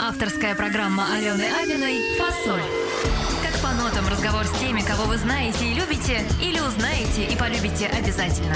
[0.00, 2.62] Авторская программа Алены Абиной «Фасоль».
[3.42, 7.86] Как по нотам разговор с теми, кого вы знаете и любите, или узнаете и полюбите
[7.86, 8.54] обязательно.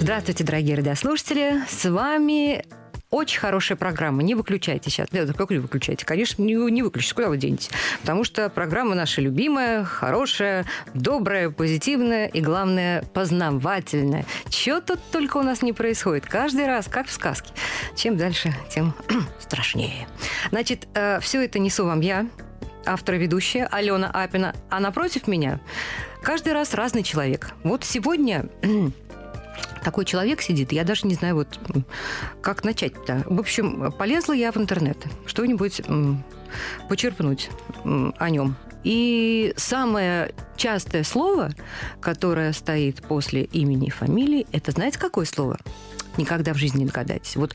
[0.00, 1.62] Здравствуйте, дорогие радиослушатели.
[1.68, 2.64] С вами
[3.10, 4.22] очень хорошая программа.
[4.22, 5.10] Не выключайте сейчас.
[5.12, 6.06] Нет, как не выключайте?
[6.06, 7.14] Конечно, не, не выключите.
[7.14, 7.70] Куда вы денетесь?
[8.00, 10.64] Потому что программа наша любимая, хорошая,
[10.94, 14.24] добрая, позитивная и, главное, познавательная.
[14.48, 16.26] Чего тут только у нас не происходит.
[16.26, 17.52] Каждый раз, как в сказке.
[17.96, 18.94] Чем дальше, тем
[19.40, 20.06] страшнее.
[20.50, 20.86] Значит,
[21.20, 22.26] все это несу вам я,
[22.86, 24.54] автор и ведущая Алена Апина.
[24.70, 25.60] А напротив меня
[26.22, 27.50] каждый раз разный человек.
[27.64, 28.46] Вот сегодня
[29.84, 31.58] такой человек сидит, я даже не знаю, вот
[32.42, 33.24] как начать-то.
[33.26, 35.82] В общем, полезла я в интернет, что-нибудь
[36.88, 37.50] почерпнуть
[37.84, 38.56] о нем.
[38.82, 41.50] И самое частое слово,
[42.00, 45.58] которое стоит после имени и фамилии, это знаете, какое слово?
[46.16, 47.36] Никогда в жизни не догадаетесь.
[47.36, 47.54] Вот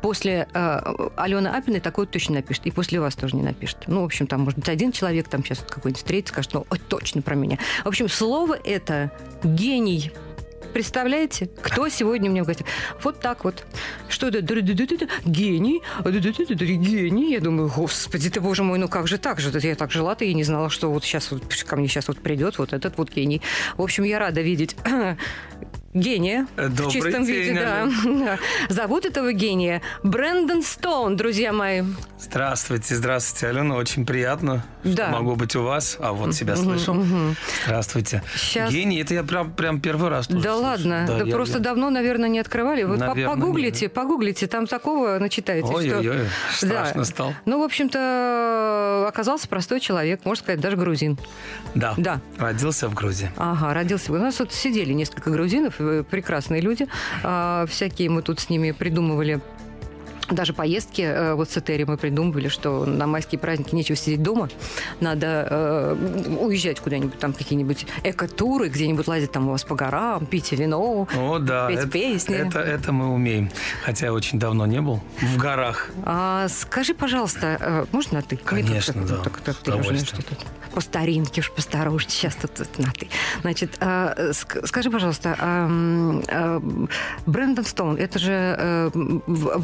[0.00, 2.66] после э, Алены Апиной такое точно напишет.
[2.66, 3.78] И после вас тоже не напишет.
[3.86, 7.22] Ну, в общем, там, может быть, один человек там сейчас какой-нибудь встретится, скажет, ну, точно
[7.22, 7.58] про меня.
[7.84, 9.10] В общем, слово это
[9.42, 10.12] гений
[10.76, 12.62] Представляете, кто сегодня мне говорит?
[13.02, 13.64] Вот так вот.
[14.10, 14.42] Что это?
[15.24, 15.80] Гений.
[16.04, 17.32] Гений.
[17.32, 19.58] Я думаю, господи ты, боже мой, ну как же так же?
[19.58, 22.18] Я так жила, ты и не знала, что вот сейчас вот ко мне сейчас вот
[22.18, 23.40] придет вот этот вот гений.
[23.78, 24.76] В общем, я рада видеть
[26.00, 27.60] гения Добрый в чистом день, виде.
[27.60, 28.38] Да.
[28.68, 31.82] Зовут этого гения Брэндон Стоун, друзья мои.
[32.20, 33.76] Здравствуйте, здравствуйте, Алена.
[33.76, 35.04] Очень приятно, Да.
[35.08, 35.96] что могу быть у вас.
[36.00, 37.02] А вот себя слышу.
[37.64, 38.22] Здравствуйте.
[38.36, 38.70] Щас.
[38.70, 40.56] Гений, это я прям, прям первый раз Да слышу.
[40.58, 42.82] ладно, да, я- просто я- давно, наверное, не открывали.
[42.84, 43.94] Вот по- Наверно, погуглите, нет.
[43.94, 45.66] погуглите, там такого начитаете.
[45.66, 47.04] что- Ой-ой-ой, страшно Да.
[47.04, 47.34] стал.
[47.46, 51.18] Ну, в общем-то, оказался простой человек, можно сказать, даже грузин.
[51.74, 51.94] Да.
[51.96, 52.20] Да.
[52.38, 53.30] Родился в Грузии.
[53.36, 54.12] Ага, родился.
[54.12, 56.86] У нас вот сидели несколько грузинов, э, прекрасные люди.
[57.22, 59.40] А, Всякие мы тут с ними придумывали
[60.30, 64.48] даже поездки э, вот с Этери мы придумывали, что на майские праздники нечего сидеть дома,
[65.00, 70.52] надо э, уезжать куда-нибудь, там какие-нибудь эко-туры, где-нибудь лазить там у вас по горам, пить
[70.52, 71.68] вино, О, да.
[71.68, 72.36] петь это, песни.
[72.36, 73.50] Это, это мы умеем.
[73.84, 75.90] Хотя я очень давно не был в горах.
[76.04, 78.36] А скажи, пожалуйста, э, можно на ты?
[78.36, 80.38] Конечно, тут да, так- так- с ты что тут
[80.74, 82.10] по старинке уж посторожнее.
[82.10, 83.08] Сейчас тут, тут на ты.
[83.40, 85.68] Значит, э, ск- скажи, пожалуйста, а,
[86.28, 86.60] э,
[87.24, 89.58] Брэндон Стоун, это же э, в-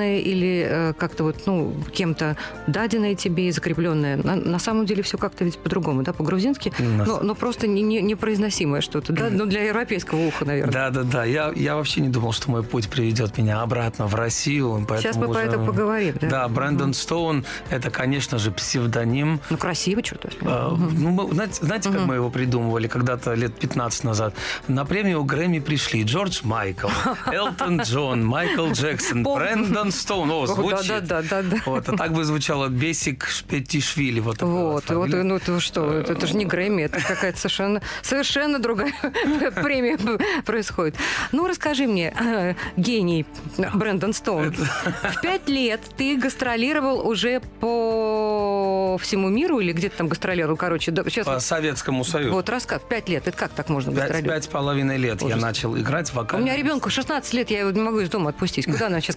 [0.00, 4.16] вымышленное или э, как-то вот, ну, кем-то даденное тебе и закрепленное?
[4.16, 6.72] На, на самом деле все как-то ведь по-другому, да, по-грузински?
[6.78, 9.28] Но, но просто не- не- непроизносимое что-то, да?
[9.30, 10.72] Ну, для европейского уха, наверное.
[10.72, 11.24] Да, да, да.
[11.24, 14.86] Я, я вообще не думал, что мой путь приведет меня обратно в Россию.
[14.98, 16.28] Сейчас мы уже- этому поговорим, да?
[16.28, 19.40] Да, Брэндон Стоун– это, конечно же, псевдоним.
[19.50, 20.40] Ну, красиво, черт возьми.
[20.44, 24.34] А, Ну, знаете, знаете, как мы его придумывали когда-то лет 15 назад?
[24.68, 26.88] На премию Грэмми пришли Джордж Майкл,
[27.32, 29.22] Элтон Джон, Майкл Джексон.
[29.22, 30.30] Брэндон Стоун.
[30.30, 30.88] О, звучит.
[30.88, 31.56] да, да, да, да.
[31.66, 34.20] Вот, а так бы звучало Бесик Шпетишвили.
[34.20, 38.58] Вот, Вот, вот, ну это что, это, это же не Грэмми, это какая-то совершенно, совершенно
[38.58, 38.92] другая
[39.62, 39.98] премия
[40.42, 40.96] происходит.
[41.32, 49.28] Ну, расскажи мне, э, гений Брэндон Стоун, в пять лет ты гастролировал уже по всему
[49.28, 52.32] миру или где-то там гастролировал, короче, сейчас По Советскому Союзу.
[52.32, 54.34] вот рассказ, в пять лет, это как так можно гастролировать?
[54.34, 57.60] пять с половиной лет я начал играть в У вокальном меня ребенку 16 лет, я
[57.60, 58.66] его не могу из дома отпустить.
[58.66, 59.16] Куда она сейчас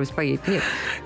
[0.00, 0.48] погастролировать поедет?
[0.48, 0.62] Нет.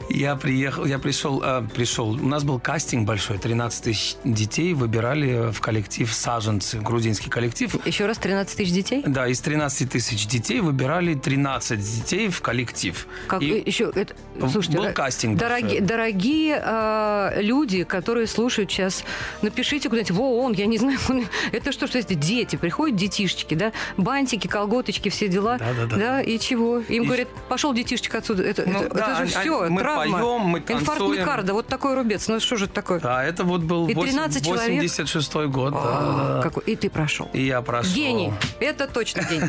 [0.08, 2.10] Я приехал, я пришел, а, пришел.
[2.10, 7.74] У нас был кастинг большой, 13 тысяч детей выбирали в коллектив «Саженцы», грузинский коллектив.
[7.86, 9.02] Еще раз 13 тысяч детей?
[9.06, 13.06] Да, из 13 тысяч детей выбирали 13 детей в коллектив.
[13.26, 14.14] Как, И еще, это,
[14.50, 15.86] слушайте, был кастинг Дорогие, большой.
[15.86, 19.04] дорогие э, люди, которые слушают сейчас,
[19.42, 20.98] напишите куда-нибудь в ООН, я не знаю,
[21.52, 26.20] это что, что это дети, приходят детишечки, да, бантики, колготочки, все дела, Да-да-да.
[26.22, 26.78] и чего?
[26.78, 30.18] Им И- говорят, пошел детишечка отсюда, это, Ну, это, да, это же все, мы травма,
[30.18, 31.12] поем, мы инфаркт танцуем.
[31.18, 33.00] миокарда, вот такой рубец, ну что же это такое?
[33.00, 34.82] Да, это вот был И восемь- 13 человек?
[34.82, 35.72] 86 год.
[35.72, 36.42] да, А, да, да.
[36.42, 37.28] какой- И ты прошел.
[37.32, 37.92] И я прошел.
[37.94, 39.48] Гений, это точно гений.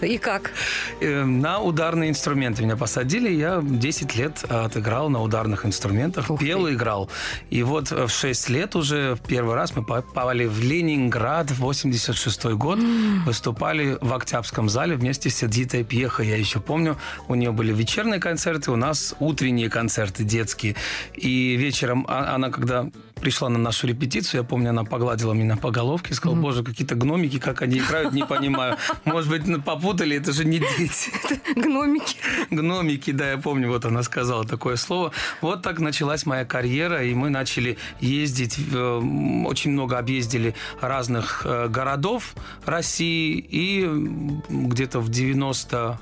[0.14, 0.52] И как?
[1.00, 3.30] Э, На ударные инструменты меня посадили.
[3.30, 6.30] Я 10 лет отыграл на ударных инструментах.
[6.30, 6.72] Ух пел ты.
[6.72, 7.10] и играл.
[7.50, 12.44] И вот в 6 лет уже в первый раз мы попали в Ленинград в 86
[12.54, 12.78] год.
[13.26, 16.22] Выступали в Октябрьском зале вместе с Эдитой Пьехо.
[16.22, 16.96] Я еще помню,
[17.28, 20.74] у нее были вечерние концерты концерты, у нас утренние концерты детские.
[21.14, 22.86] И вечером а- она, когда
[23.24, 26.94] пришла на нашу репетицию, я помню, она погладила меня по головке и сказала, боже, какие-то
[26.94, 28.76] гномики, как они играют, не понимаю.
[29.04, 31.10] Может быть, ну, попутали, это же не дети.
[31.56, 32.16] Гномики.
[32.50, 35.12] Гномики, да, я помню, вот она сказала такое слово.
[35.40, 42.34] Вот так началась моя карьера, и мы начали ездить, очень много объездили разных э, городов
[42.66, 43.88] России, и
[44.50, 45.98] где-то в 90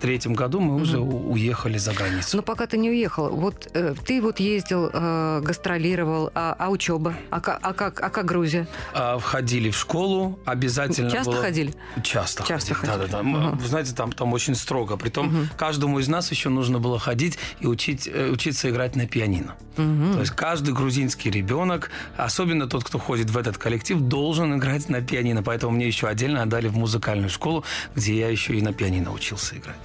[0.00, 2.36] третьем году мы уже уехали за границу.
[2.36, 7.14] Но пока ты не уехал, вот э, ты вот ездил, э, гастролировал, а, а учеба?
[7.30, 8.66] А, а как, а как Грузия?
[8.94, 11.74] А, Входили в школу, обязательно Часто было- ходили?
[12.02, 12.92] Часто, Часто ходили.
[12.92, 13.10] ходили.
[13.12, 13.50] Да, да, да.
[13.56, 14.96] Вы знаете, там, там очень строго.
[14.96, 19.56] Притом каждому из нас еще нужно было ходить и учить, э, учиться играть на пианино.
[19.76, 25.00] То есть каждый грузинский ребенок, особенно тот, кто ходит в этот коллектив, должен играть на
[25.00, 25.42] пианино.
[25.42, 27.64] Поэтому мне еще отдельно отдали в музыкальную школу,
[27.94, 29.76] где я еще и на пианино учился играть.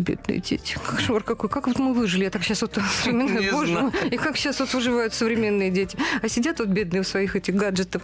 [0.00, 0.78] Бедные дети.
[0.86, 1.48] Кошмар какой.
[1.50, 2.24] Как вот мы выжили?
[2.24, 2.76] Я так сейчас вот
[3.06, 3.92] Не боже знаю.
[4.10, 5.98] И как сейчас вот выживают современные дети?
[6.22, 8.02] А сидят вот бедные у своих этих гаджетов.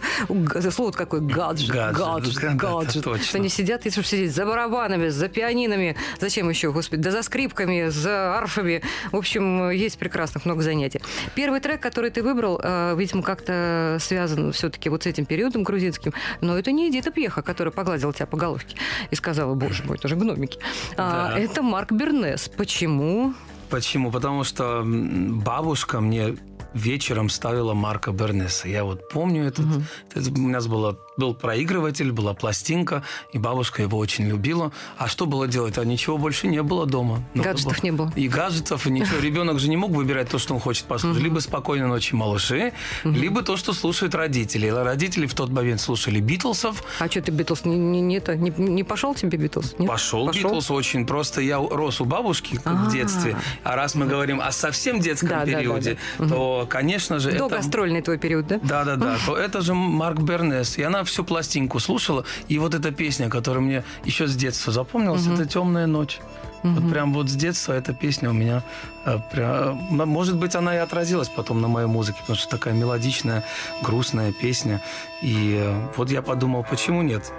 [0.71, 1.69] Слово какое гаджет.
[1.69, 1.97] Гаджет.
[1.97, 2.35] Гаджет.
[2.35, 3.03] Да, да, гаджет.
[3.03, 3.39] точно.
[3.39, 5.95] Они сидят, если сидеть за барабанами, за пианинами.
[6.19, 7.01] Зачем еще, господи?
[7.01, 8.83] Да за скрипками, за арфами.
[9.11, 11.01] В общем, есть прекрасных много занятий.
[11.35, 16.13] Первый трек, который ты выбрал, э, видимо, как-то связан все-таки вот с этим периодом грузинским.
[16.41, 18.77] Но это не Эдита Пьеха, которая погладила тебя по головке
[19.09, 20.59] и сказала, боже мой, это же гномики.
[20.95, 21.39] А, Да.
[21.39, 22.49] это Марк Бернес.
[22.57, 23.33] Почему?
[23.69, 24.11] Почему?
[24.11, 26.37] Потому что бабушка мне
[26.73, 28.67] вечером ставила Марка Бернеса.
[28.67, 29.65] Я вот помню этот.
[30.13, 33.03] это у нас было, был проигрыватель, была пластинка,
[33.33, 34.71] и бабушка его очень любила.
[34.97, 35.77] А что было делать?
[35.77, 37.23] А ничего больше не было дома.
[37.33, 38.13] Надо Гаджетов было- не было.
[38.15, 39.19] И гаджетов, и ничего.
[39.19, 41.21] Ребенок же не мог выбирать то, что он хочет послушать.
[41.23, 42.73] Либо «Спокойной ночи, малыши»,
[43.03, 44.67] либо то, что слушают родители.
[44.67, 48.51] Родители в тот момент слушали Битлсов, А что ты Битлз не, не, не, это, не,
[48.51, 49.75] не пошел тебе Битлз?
[49.79, 49.87] Нет?
[49.87, 51.41] Пошел Битлз очень просто.
[51.41, 52.73] Я рос у бабушки А.
[52.85, 53.35] в детстве.
[53.63, 56.27] А раз мы говорим о совсем детском Да, да, да, периоде, да.
[56.27, 57.55] то, конечно же, До это...
[57.57, 58.59] гастрольный твой период, да?
[58.61, 59.17] Да, да, да.
[59.25, 60.77] То это же Марк Бернес.
[60.77, 62.23] И она всю пластинку слушала.
[62.47, 66.19] И вот эта песня, которая мне еще с детства запомнилась, это «Темная ночь».
[66.63, 68.61] Вот прям вот с детства эта песня у меня
[69.05, 73.43] э, прям, может быть, она и отразилась потом на моей музыке, потому что такая мелодичная,
[73.83, 74.81] грустная песня.
[75.21, 77.31] И э, вот я подумал, почему нет?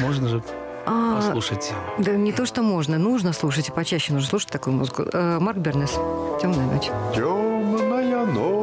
[0.00, 0.42] Можно же
[0.86, 1.72] А, послушать.
[1.98, 5.04] да не то, что можно, нужно слушать, и почаще нужно слушать такую музыку.
[5.12, 5.92] Э, Марк Бернес,
[6.40, 6.86] «Темная ночь».
[7.14, 8.61] Темная ночь,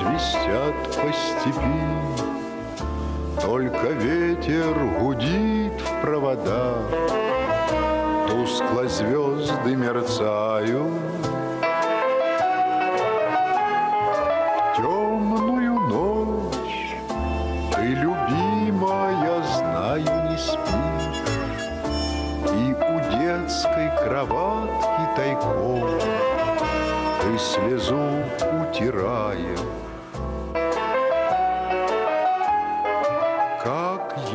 [0.00, 1.84] свистят по степи,
[3.40, 6.74] Только ветер гудит в провода,
[8.26, 10.92] Тускло звезды мерцают.
[14.72, 16.96] В темную ночь
[17.74, 21.20] ты, любимая, знаю, не спишь,
[22.46, 25.90] и у детской кроватки тайком
[27.20, 28.24] Ты слезу
[28.62, 29.89] утираешь.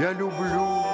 [0.06, 0.86] Я люблю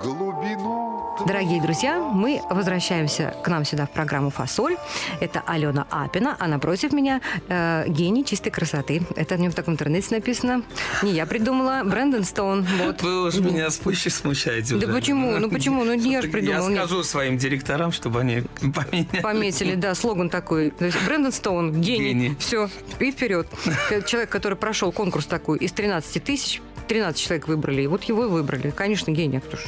[0.00, 4.76] глубину Дорогие друзья, мы возвращаемся к нам сюда в программу «Фасоль».
[5.20, 9.02] Это Алена Апина, а напротив меня э, гений чистой красоты.
[9.16, 10.62] Это не в таком интернете написано.
[11.02, 12.66] Не я придумала, Брэндон Стоун.
[12.78, 13.02] Вот.
[13.02, 14.94] Вы уж меня спуще смущаете Да уже.
[14.94, 15.38] почему?
[15.38, 15.84] Ну почему?
[15.84, 16.64] Ну не я же придумала.
[16.64, 16.78] Я нет.
[16.78, 19.22] скажу своим директорам, чтобы они поменяли.
[19.22, 20.70] Пометили, да, слоган такой.
[20.70, 22.08] То есть Брэндон Стоун, гений.
[22.08, 22.36] Гений.
[22.38, 22.70] Все,
[23.00, 23.48] и вперед.
[24.06, 26.60] Человек, который прошел конкурс такой из 13 тысяч,
[26.92, 28.70] 13 человек выбрали, и вот его и выбрали.
[28.70, 29.40] Конечно, гений.
[29.40, 29.60] кто ж.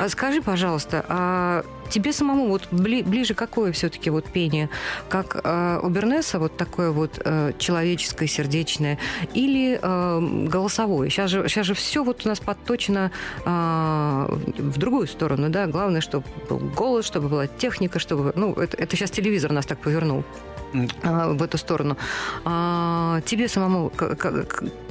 [0.00, 4.70] А скажи, пожалуйста, а тебе самому вот бли- ближе какое все-таки вот пение?
[5.10, 8.98] Как э, у Бернеса вот такое вот э, человеческое, сердечное
[9.34, 11.10] или э, голосовое?
[11.10, 13.10] Сейчас же, сейчас же все вот у нас подточено
[13.44, 14.26] э,
[14.58, 15.66] в другую сторону, да?
[15.66, 18.32] Главное, чтобы был голос, чтобы была техника, чтобы...
[18.34, 20.24] Ну, это, это сейчас телевизор нас так повернул
[20.72, 21.96] в эту сторону.
[22.44, 23.92] А, тебе самому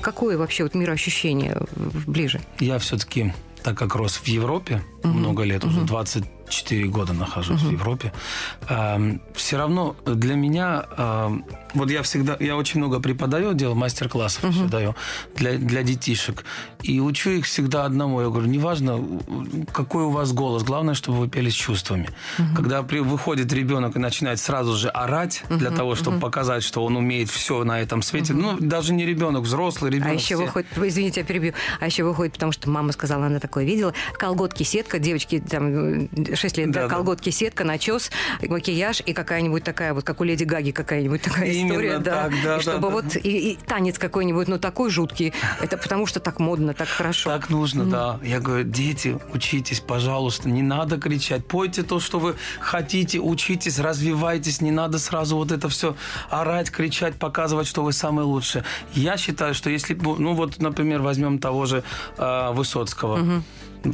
[0.01, 1.57] какое вообще вот мироощущение
[2.07, 2.39] ближе?
[2.59, 3.33] Я все-таки,
[3.63, 5.81] так как рос в Европе много лет, уже
[6.51, 8.11] 24 года нахожусь в Европе,
[9.33, 14.65] все равно для меня, эм, вот я всегда, я очень много преподаю, делаю мастер-классов, еще
[14.65, 14.95] даю
[15.35, 16.43] для, для детишек,
[16.83, 18.19] и учу их всегда одному.
[18.21, 18.99] Я говорю, неважно,
[19.71, 22.09] какой у вас голос, главное, чтобы вы пели с чувствами.
[22.55, 26.97] Когда при- выходит ребенок и начинает сразу же орать для того, чтобы показать, что он
[26.97, 30.11] умеет все на этом свете, ну, даже не ребенок, взрослый ребенок.
[30.11, 30.45] А еще все.
[30.45, 34.63] выходит, извините, я перебью, а еще выходит, потому что мама сказала, она такое видела, колготки,
[34.63, 36.09] сетка, девочки там
[36.41, 36.95] 6 лет, да, Да-да.
[36.95, 41.71] колготки, сетка, начес, макияж и какая-нибудь такая вот, как у Леди Гаги какая-нибудь такая Именно
[41.71, 42.11] история, да.
[42.23, 42.89] так, да, и да, чтобы да.
[42.89, 47.29] вот и, и танец какой-нибудь, ну такой жуткий, это потому что так модно, так хорошо.
[47.29, 48.19] Так нужно, да.
[48.23, 51.45] Я говорю, дети, учитесь, пожалуйста, не надо кричать.
[51.45, 54.61] Пойте то, что вы хотите, учитесь, развивайтесь.
[54.61, 55.95] Не надо сразу вот это все
[56.29, 58.63] орать, кричать, показывать, что вы самые лучшие.
[58.93, 61.83] Я считаю, что если, ну вот, например, возьмем того же
[62.17, 63.43] э, Высоцкого.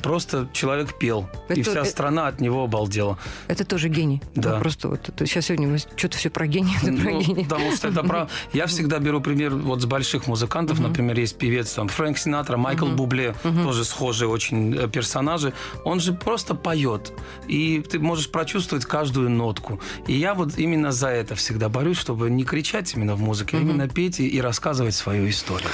[0.03, 3.17] Просто человек пел, и Это- вся это- страна от него обалдела.
[3.47, 4.21] Это тоже гений.
[4.35, 4.55] Да.
[4.55, 7.43] Ну, просто вот это- сейчас сегодня мы что-то все про гений, да, про Ну, гений.
[7.43, 8.27] потому что это про...
[8.53, 10.79] Я всегда беру пример вот с больших музыкантов.
[10.79, 15.53] Например, есть певец там Фрэнк Синатра, Майкл Бубле, тоже схожие очень э, персонажи.
[15.85, 17.13] Он же просто поет.
[17.47, 19.79] И ты можешь прочувствовать каждую нотку.
[20.07, 23.59] И я вот именно за это всегда борюсь, чтобы не кричать именно в музыке, а
[23.61, 25.69] именно петь и, и рассказывать свою историю.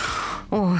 [0.51, 0.77] Ой,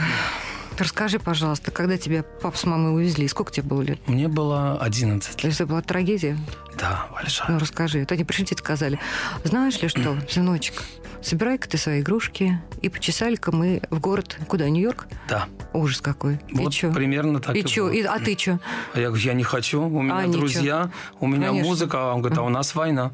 [0.78, 4.00] расскажи, пожалуйста, когда тебя пап с мамой увезли, сколько тебе было лет?
[4.08, 5.54] Мне было 11 лет.
[5.54, 6.38] Это была трагедия?
[6.80, 7.52] Да, большая.
[7.52, 8.00] Ну, расскажи.
[8.00, 9.00] Вот они пришли тебе сказали,
[9.44, 10.84] знаешь ли что, сыночек,
[11.22, 14.38] собирай-ка ты свои игрушки и почесали-ка мы в город.
[14.48, 15.08] Куда, Нью-Йорк?
[15.30, 15.46] Да.
[15.74, 16.40] Ужас какой.
[16.52, 16.92] Вот и чё?
[16.92, 17.90] примерно так И и чё?
[17.90, 18.60] И- а ты что?
[18.94, 20.40] А я говорю, я не хочу, у меня А, ничего.
[20.40, 21.70] друзья, у меня Конечно.
[21.70, 21.98] музыка.
[22.12, 23.12] А он говорит, а у нас война.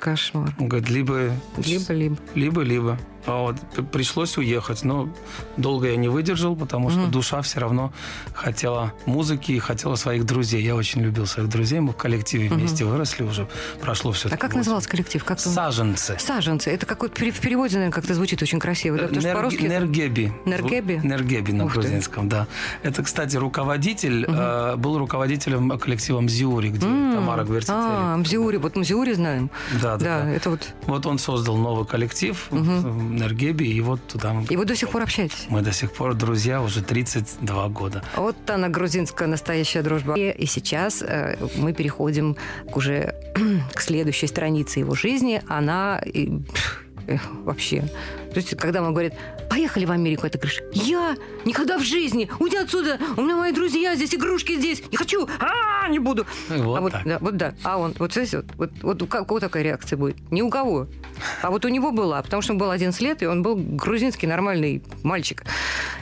[0.00, 0.54] Кошмар.
[0.60, 2.16] Он говорит, либо Либо-либо.
[2.36, 2.98] Либо-либо.
[3.28, 3.56] А вот
[3.92, 4.84] пришлось уехать.
[4.84, 5.08] Но
[5.56, 7.92] долго я не выдержал, потому что душа все равно
[8.34, 10.62] хотела музыки и хотела своих друзей.
[10.62, 11.80] Я очень любил своих друзей.
[11.80, 13.46] Мы в коллективе вместе выросли уже.
[13.80, 14.28] Прошло все.
[14.30, 15.22] А как назывался коллектив?
[15.24, 15.38] Как?
[15.40, 16.16] Саженцы.
[16.18, 16.70] Саженцы.
[16.70, 18.96] Это какой-то пере- в переводе, наверное, как-то звучит очень красиво.
[18.96, 19.04] Да?
[19.08, 19.62] Потому Нерг- по-русски...
[19.62, 20.32] Нергеби.
[20.46, 21.00] Нергеби?
[21.02, 21.80] Нергеби на Ух ты.
[21.80, 22.46] грузинском, да.
[22.82, 27.74] Это, кстати, руководитель, э, был руководителем коллектива Мзиури, где Тамара Гвертители.
[27.76, 28.56] А, Мзиури.
[28.56, 29.50] Вот Мзиури знаем.
[29.82, 30.60] Да, да, Да, это вот...
[30.86, 32.56] Вот он создал новый коллектив в
[33.18, 35.46] Нергеби, и вот туда мы И вы до сих пор общаетесь?
[35.48, 38.02] Мы до сих пор друзья уже 32 года.
[38.16, 40.14] Вот она, грузинская настоящая дружба.
[40.14, 42.36] И, и сейчас э, мы переходим
[42.70, 43.14] к уже
[43.74, 45.42] к следующей странице его жизни.
[45.48, 46.40] Она и,
[47.44, 47.84] вообще...
[48.28, 49.14] То есть, когда он говорит,
[49.48, 53.52] поехали в Америку, а ты говоришь, я никогда в жизни, уйди отсюда, у меня мои
[53.52, 56.26] друзья здесь, игрушки здесь, не хочу, а не буду.
[56.48, 57.04] Вот а вот, так.
[57.04, 57.54] да, вот да.
[57.64, 60.16] А он, вот знаете, вот, вот, вот у кого такая реакция будет?
[60.30, 60.86] Ни у кого.
[61.42, 64.26] А вот у него была, потому что ему было 11 лет, и он был грузинский
[64.26, 65.44] нормальный мальчик.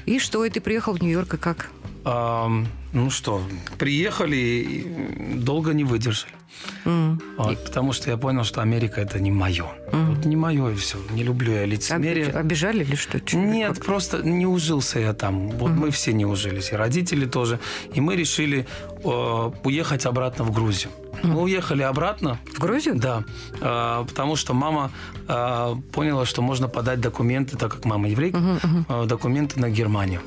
[0.04, 1.70] И что, и ты приехал в Нью-Йорк, и как?
[2.04, 3.42] Ам, ну что,
[3.78, 6.35] приехали и долго не выдержали.
[6.84, 7.20] М.
[7.38, 9.66] Вот, потому что я понял, что Америка это не мое.
[9.92, 10.98] Вот не мое и все.
[11.10, 12.26] Не люблю я лицемерие.
[12.26, 13.20] Обиж- Обижали или что?
[13.20, 13.38] Чё?
[13.38, 13.84] Нет, Как?
[13.86, 15.50] просто не ужился я там.
[15.50, 17.58] Вот мы все не ужились, и родители тоже.
[17.94, 18.66] И мы решили
[19.04, 20.90] э, уехать обратно в Грузию.
[21.22, 22.38] Мы уехали обратно.
[22.54, 22.94] В Грузию?
[22.96, 23.24] Да,
[23.60, 24.90] э, потому что мама
[25.28, 28.58] э, поняла, что можно подать документы, так как мама еврейка,
[28.88, 30.20] э, документы на Германию.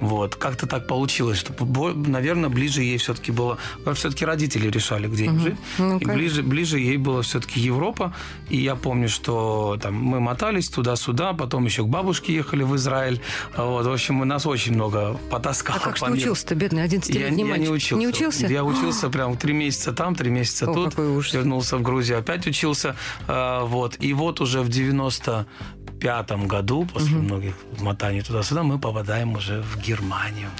[0.00, 1.52] Вот, как-то так получилось, что,
[1.94, 3.58] наверное, ближе ей все-таки было...
[3.94, 5.56] Все-таки родители решали, где им жить.
[5.78, 8.14] Ну, и ближе, ближе ей было все-таки Европа.
[8.50, 13.20] И я помню, что там мы мотались туда-сюда, потом еще к бабушке ехали в Израиль.
[13.56, 16.16] Вот, в общем, у нас очень много потаскало А как по миру.
[16.18, 17.68] учился-то, бедный, 11-летний Я, я мальчик?
[17.68, 17.96] не учился.
[17.96, 18.46] Не учился?
[18.46, 20.96] Я учился прям три месяца там, три месяца О, тут.
[21.32, 22.94] Вернулся в Грузию, опять учился.
[23.26, 23.96] А, вот.
[24.00, 30.50] И вот уже в 95-м году, после многих мотаний туда-сюда, мы попадаем уже в Германию.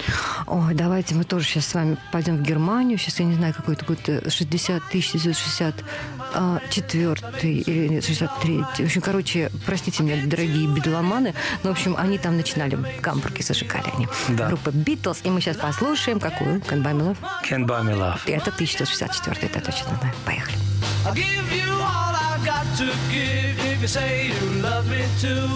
[0.46, 2.98] Ой, давайте мы тоже сейчас с вами пойдем в Германию.
[2.98, 9.00] Сейчас я не знаю, какой это будет э, 60 1964 или нет, 63 В общем,
[9.00, 14.06] короче, простите меня, дорогие бедломаны, но, в общем, они там начинали гамбурги зажигали они.
[14.28, 14.48] Да.
[14.48, 15.20] Группа Битлз.
[15.24, 16.60] И мы сейчас послушаем, какую?
[16.60, 17.16] Канбамилов.
[17.48, 18.20] Can't buy me love.
[18.26, 20.13] Это 1964 это точно знаю.
[20.25, 20.57] Поехали.
[21.05, 25.49] I'll give you all I've got to give if you say you love me too.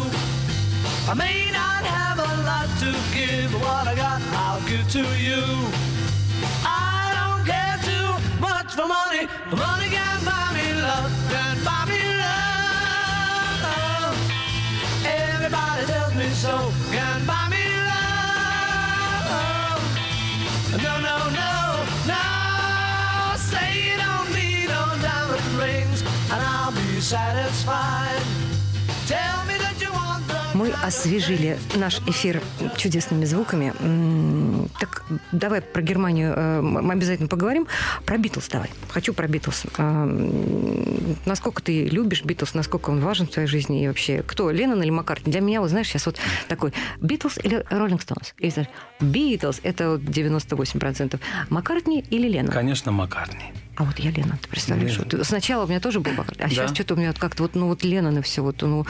[1.09, 5.03] I may not have a lot to give, but what I got I'll give to
[5.17, 5.43] you.
[6.65, 8.07] I don't care too
[8.41, 9.27] much for money.
[9.51, 14.15] Money can buy me love, can buy me love.
[15.05, 19.79] Everybody tells me so, can buy me love.
[20.71, 21.00] No, no, no,
[30.54, 32.40] Мы освежили наш эфир
[32.76, 33.73] чудесными звуками.
[34.78, 37.66] Так, давай про Германию э, мы обязательно поговорим.
[38.04, 38.71] Про Битлз давай.
[38.90, 39.64] Хочу про Битлз.
[39.78, 40.04] Э,
[41.25, 44.90] Насколько ты любишь Битлз, насколько он важен в твоей жизни и вообще кто, Леннон или
[44.90, 45.32] Маккартни?
[45.32, 46.18] Для меня, вот знаешь, сейчас вот
[46.49, 48.35] такой Битлз или Роллинг Стоунс?
[48.38, 48.68] Или знаешь,
[49.00, 51.18] Битлз– это вот 98%.
[51.49, 52.52] Маккартни или Леннон?
[52.52, 53.52] Конечно, Маккартни.
[53.82, 54.92] А вот я Лена, ты представляешь?
[54.98, 55.06] Лена.
[55.12, 56.74] Вот сначала у меня тоже был Маккартни, а сейчас Да.
[56.74, 58.86] что-то у меня вот как-то вот, ну вот Леннон и все, вот, ну,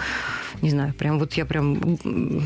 [0.60, 1.98] не знаю, прям вот я прям...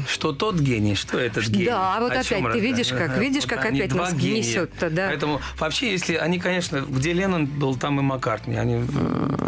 [0.08, 1.66] Что тот гений, что этот гений.
[1.66, 4.38] Да, вот О опять ты раз- видишь, как- видишь, Вот как опять нас гения.
[4.38, 5.08] несёт-то, да.
[5.08, 8.86] Поэтому вообще, если они, конечно, где Леннон был, там и Маккартни, они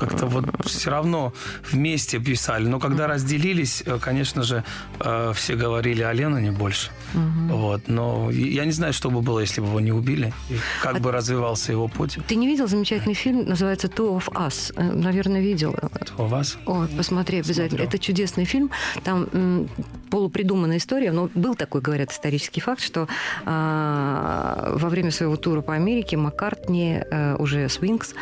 [0.00, 1.32] как-то вот все равно
[1.70, 2.66] вместе писали.
[2.66, 4.64] Но когда разделились, э, конечно же,
[5.00, 6.90] э, все говорили о Ленноне больше.
[7.14, 7.88] Вот.
[7.88, 10.98] Но я не знаю, что бы было, если бы его не убили, и как А
[11.00, 12.18] бы развивался его путь.
[12.26, 14.72] Ты не видел замечательный фильм, называется «Two of Us»?
[14.76, 15.76] Э, Наверное, видел.
[16.16, 16.58] У вас?
[16.64, 17.68] Ой, посмотри обязательно.
[17.68, 17.88] Смотрел.
[17.88, 18.70] Это чудесный фильм.
[19.04, 19.68] Там м,
[20.10, 23.06] полупридуманная история, но был такой, говорят, исторический факт, что
[23.44, 28.14] а, во время своего тура по Америке Маккартни, э, уже с Wings,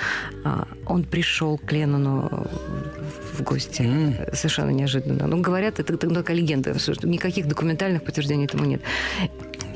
[0.44, 2.46] а, он пришел к Леннону
[3.34, 3.82] в гости.
[3.82, 4.14] М.
[4.32, 5.26] Совершенно неожиданно.
[5.26, 8.82] Ну, говорят, это, это такая легенда, никаких документальных подтверждений этому нет.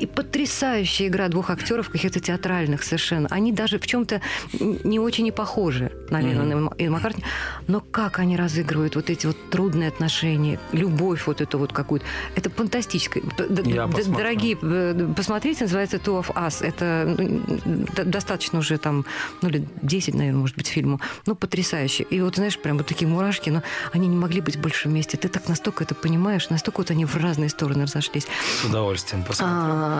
[0.01, 3.27] И потрясающая игра двух актеров, каких-то театральных совершенно.
[3.29, 4.19] Они даже в чем-то
[4.59, 7.23] не очень и похожи на и Ма- и Маккартни.
[7.67, 12.05] Но как они разыгрывают вот эти вот трудные отношения, любовь вот эту вот какую-то.
[12.35, 13.21] Это фантастическое.
[13.63, 14.17] Я посмотрю.
[14.17, 16.65] Дорогие, э, посмотрите, называется «Two of Us».
[16.65, 19.05] Это ну, достаточно уже там,
[19.43, 20.99] ну, лет 10, наверное, может быть, фильму.
[21.27, 22.07] Ну, потрясающе.
[22.09, 23.61] И вот, знаешь, прям вот такие мурашки, но
[23.93, 25.15] они не могли быть больше вместе.
[25.15, 28.25] Ты так настолько это понимаешь, настолько вот они в разные стороны разошлись.
[28.61, 29.55] С удовольствием посмотрю.
[29.55, 29.90] А,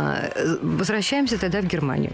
[0.62, 2.12] Возвращаемся тогда в Германию.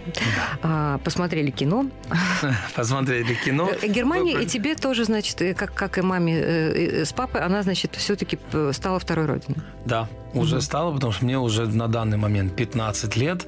[0.62, 1.86] А, Посмотрели кино.
[2.74, 3.70] Посмотрели кино.
[3.82, 7.62] Э, Германия и тебе тоже, значит, э, как, как и маме э, с папой, она,
[7.62, 8.38] значит, все-таки
[8.72, 9.58] стала второй родиной.
[9.84, 13.46] Да, уже стало, потому что мне уже на данный момент 15 лет.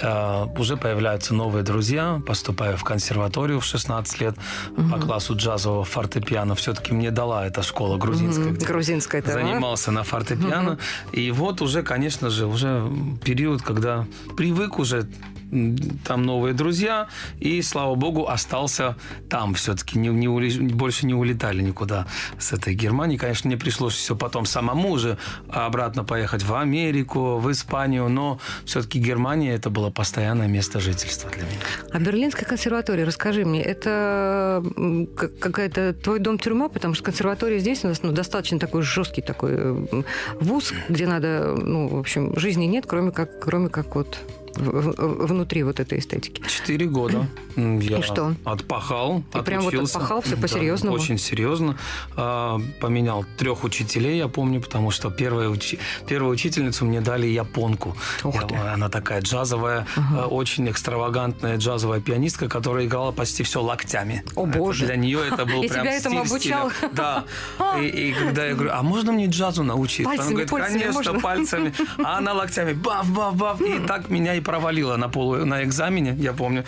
[0.00, 2.20] Э, уже появляются новые друзья.
[2.26, 4.34] Поступаю в консерваторию в 16 лет
[4.90, 6.54] по классу джазового фортепиано.
[6.54, 8.46] Все-таки мне дала эта школа грузинская.
[8.46, 8.54] Мгм.
[8.54, 9.34] где Грузинская это, а?
[9.34, 10.78] Занимался на фортепиано.
[11.12, 12.90] И вот уже, конечно же, уже
[13.24, 14.06] период, когда
[14.36, 15.06] привык уже
[16.04, 18.96] там новые друзья, и, слава богу, остался
[19.28, 19.98] там все-таки.
[19.98, 22.06] Не, не ули- больше не улетали никуда
[22.38, 23.16] с этой Германии.
[23.16, 28.98] Конечно, мне пришлось все потом самому уже обратно поехать в Америку, в Испанию, но все-таки
[28.98, 31.60] Германия это было постоянное место жительства для меня.
[31.92, 34.62] А Берлинская консерватория, расскажи мне, это
[35.16, 40.04] какая-то твой дом-тюрьма, потому что консерватория здесь у нас ну, достаточно такой жесткий такой м,
[40.40, 44.18] вуз, где надо, ну, в общем, жизни нет, кроме как, кроме как вот
[44.56, 46.42] внутри вот этой эстетики.
[46.48, 47.26] Четыре года
[47.56, 48.34] я И что?
[48.44, 49.98] отпахал, Ты прям вот отучился.
[49.98, 50.96] отпахал Да, по-серьезному?
[50.96, 51.76] очень серьезно.
[52.16, 57.96] А, Поменял трех учителей, я помню, потому что первая, учи- первую учительницу мне дали японку.
[58.24, 58.54] Ух ты.
[58.54, 64.24] Она такая джазовая, а, очень экстравагантная джазовая пианистка, которая играла почти все локтями.
[64.36, 64.86] О, Это боже.
[64.86, 66.56] Для нее это был Я прям тебя этому стиль стиля.
[66.62, 66.72] обучала?
[66.92, 67.24] Да.
[67.80, 69.60] И, и когда я говорю, а можно мне джазу?
[69.60, 71.74] Пальцами, Она говорит, конечно, можно?» пальцами.
[72.02, 73.60] А она локтями баф, баф, баф.
[73.60, 76.64] И так меня и провалило на полу, на экзамене, я помню.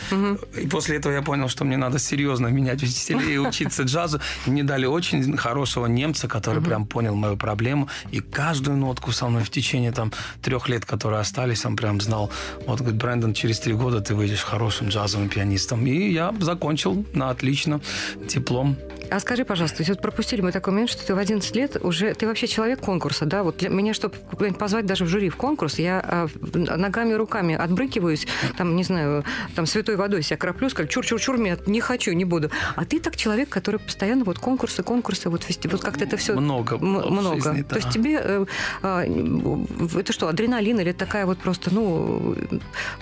[0.63, 4.21] И после этого я понял, что мне надо серьезно менять учителей и учиться джазу.
[4.47, 7.89] И мне дали очень хорошего немца, который прям понял мою проблему.
[8.13, 12.31] И каждую нотку со мной в течение там трех лет, которые остались, он прям знал.
[12.67, 15.87] Вот, говорит, Брэндон, через три года ты выйдешь хорошим джазовым пианистом.
[15.87, 17.81] И я закончил на отлично
[18.29, 18.77] диплом.
[19.11, 22.15] А скажи, пожалуйста, вот пропустили мы такой момент, что ты в 11 лет уже...
[22.15, 23.43] Ты вообще человек конкурса, да?
[23.43, 27.55] Вот для меня, чтобы куда-нибудь позвать даже в жюри в конкурс, я а, ногами, руками
[27.63, 32.25] отбрыкиваюсь, там, не знаю, там святой водой себя краплю, скажу, чур-чур-чур, меня не хочу, не
[32.25, 32.51] буду.
[32.77, 35.69] А ты так человек, который постоянно вот конкурсы, конкурсы, вот, фести...
[35.69, 36.35] вот как-то это все...
[36.35, 37.41] Много много.
[37.43, 37.77] жизни, То да.
[37.77, 38.21] есть тебе...
[38.23, 38.45] э,
[38.83, 39.03] а,
[39.99, 42.35] это что, адреналин или такая вот просто, ну,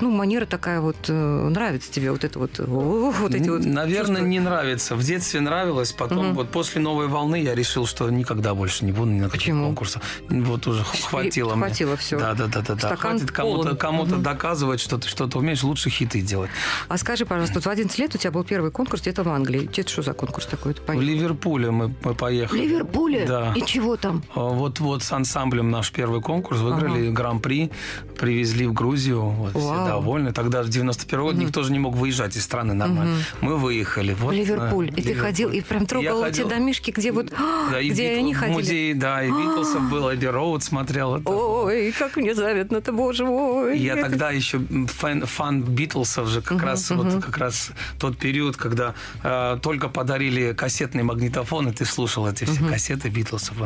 [0.01, 3.65] ну манера такая вот, э, нравится тебе вот это вот, о, вот эти вот...
[3.65, 4.27] Наверное, чувства?
[4.27, 4.97] не нравится.
[4.97, 6.35] В детстве нравилось, потом Мгм.
[6.35, 9.67] вот после новой волны я решил, что никогда больше не буду ни на каких Почему?
[9.67, 10.03] конкурсах.
[10.29, 11.67] Вот уже хватило мне.
[11.67, 12.19] хватило всё.
[12.19, 12.79] Да, да, да, да, да.
[12.79, 13.77] Стакан Хватит кому-то полон.
[13.77, 14.23] кому-то Мгм.
[14.23, 16.51] доказывать, что ты что-то умеешь, лучше хиты делать.
[16.89, 19.69] А скажи, пожалуйста, вот в 11 лет у тебя был первый конкурс где-то в Англии.
[19.77, 20.75] Это что за конкурс такой?
[20.75, 21.01] Ты В?
[21.01, 22.61] Ливерпуле мы, мы В поехали.
[22.63, 23.25] Ливерпуле?
[23.27, 23.53] Да.
[23.57, 24.23] И чего там?
[24.35, 27.71] А, Вот, вот с ансамблем наш первый конкурс выиграли гран-при,
[28.19, 29.87] привезли в Грузию, вот, все Вау.
[29.89, 30.33] довольны.
[30.33, 33.17] Тогда в 91 год никто же не мог выезжать из страны нормально.
[33.41, 34.15] Мы выехали.
[34.15, 34.87] Вот, в Ливерпуль.
[34.87, 35.23] на И ты Ливерпуль.
[35.27, 37.27] ходил, и прям трогал эти домишки, где вот...
[37.71, 38.57] Да, и где Битл- они в ходили.
[38.57, 41.17] музее, да, и Битлсов был, Abbey Road смотрел.
[41.17, 41.29] Это.
[41.31, 43.79] Ой, как мне заветно-то, боже мой.
[43.79, 48.57] Я Это- тогда еще фан, фан Битлсов же как раз вот как раз тот период,
[48.57, 53.57] когда э, только подарили кассетный магнитофон, и ты слушал эти все кассеты Битлсов.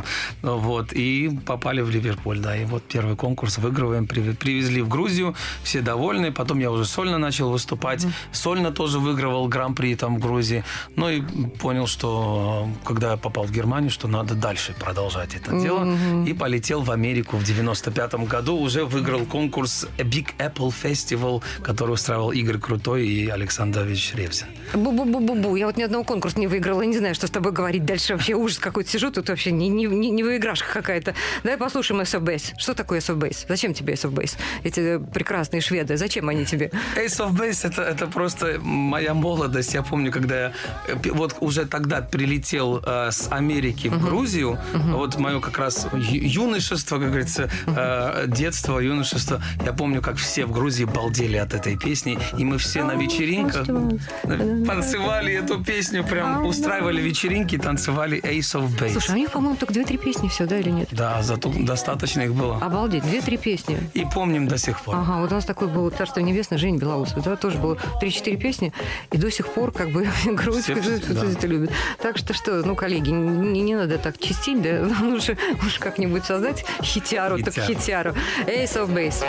[0.43, 2.57] Ну, Вот и попали в Ливерпуль, да.
[2.57, 6.33] И вот первый конкурс выигрываем, приве- привезли в Грузию, все довольны.
[6.33, 10.65] Потом я уже сольно начал выступать, сольно тоже выигрывал гран-при там в Грузии.
[10.97, 11.21] Ну и
[11.61, 15.85] понял, что э, когда я попал в Германию, что надо дальше продолжать это дело.
[16.27, 18.57] И полетел в Америку в 95 году.
[18.59, 24.47] Уже выиграл конкурс Big Apple был фестивал, который устраивал Игорь Крутой и Александр Давидович Ревзин.
[24.73, 25.57] Бу-бу-бу-бу-бу.
[25.57, 26.81] Я вот ни одного конкурса не выиграла.
[26.81, 28.15] Я не знаю, что с тобой говорить дальше.
[28.15, 29.11] Вообще ужас какой-то сижу.
[29.11, 31.15] Тут вообще не, не, не, не выиграшка какая-то.
[31.43, 32.55] Давай послушаем SF Base.
[32.57, 33.45] Что такое SF Base?
[33.49, 34.37] Зачем тебе SF Base?
[34.63, 35.97] Эти прекрасные шведы.
[35.99, 36.71] Зачем они тебе?
[36.97, 39.75] Ace of Base это, это просто моя молодость.
[39.75, 40.53] Я помню, когда я
[40.89, 46.99] э, вот уже тогда прилетел э, с Америки в Грузию, вот мое как раз юношество,
[46.99, 49.43] как говорится, э, детство, юношество.
[49.65, 53.67] Я помню, как все в Грузии балдели от этой песни, и мы все на вечеринках
[53.69, 58.93] э, танцевали эту песню, прям устраивали вечеринки, танцевали Ace of Base.
[58.93, 60.89] Слушай, а у них, по-моему, только две-три песни все, да, или нет?
[60.93, 62.59] Да, зато достаточно их было.
[62.59, 63.79] Обалдеть, две-три песни.
[63.95, 64.95] И помним до сих пор.
[64.95, 68.73] Ага, вот у нас такой был «Царство небесное» Женя Белоусов, да, тоже было 3-4 песни,
[69.11, 71.27] и до сих пор как бы да.
[71.27, 71.73] это любит.
[72.01, 75.37] Так что что, ну, коллеги, не, не надо так чистить, да, лучше
[75.67, 78.15] уж как-нибудь создать хитяру, так хитяру.
[78.47, 79.25] Ace of Base.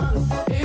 [0.00, 0.59] songs.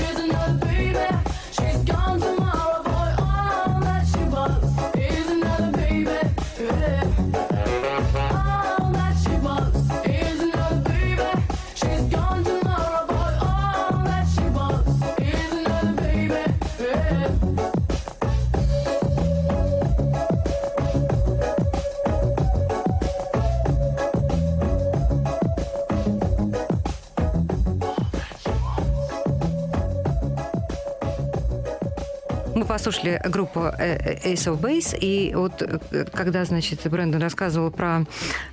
[32.68, 38.06] Послушали группу э, э, Ace of Base, и вот э, когда, значит, Брэндон рассказывал про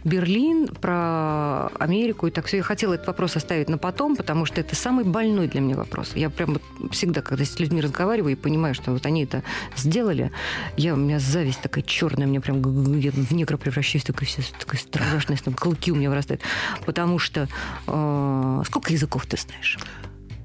[0.05, 4.61] Берлин, про Америку и так все, я хотела этот вопрос оставить на потом, потому что
[4.61, 6.13] это самый больной для меня вопрос.
[6.15, 9.43] Я прям вот всегда, когда с людьми разговариваю и понимаю, что вот они это
[9.77, 10.31] сделали,
[10.77, 12.61] я, у меня зависть такая черная, мне прям
[12.99, 16.43] я в негра превращаюсь, такая вся такая страшная, там клыки у меня вырастают.
[16.85, 17.49] Потому что
[17.87, 19.79] э, сколько языков ты знаешь?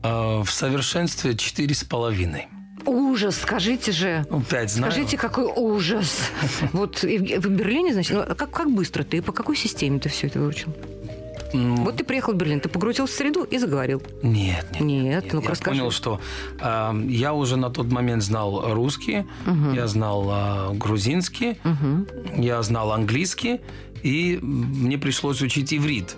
[0.03, 2.47] В совершенстве четыре с половиной.
[2.87, 4.25] Ужас, скажите же.
[4.29, 4.91] Ну, пять знаю.
[4.91, 6.31] Скажите, какой ужас.
[6.73, 10.39] Вот в Берлине, значит, ну, как, как быстро ты, по какой системе ты все это
[10.39, 10.73] выучил?
[11.53, 14.01] М, Вот ты приехал в Берлин, ты погрузился в среду и заговорил.
[14.23, 15.03] Нет, нет.
[15.03, 15.79] Нет, ну-ка я расскажи.
[15.79, 16.19] понял, что
[16.59, 19.25] э, я уже на тот момент знал русский,
[19.73, 21.57] я знал э, грузинский,
[22.37, 23.59] я знал английский,
[24.03, 26.15] и мне пришлось учить иврит.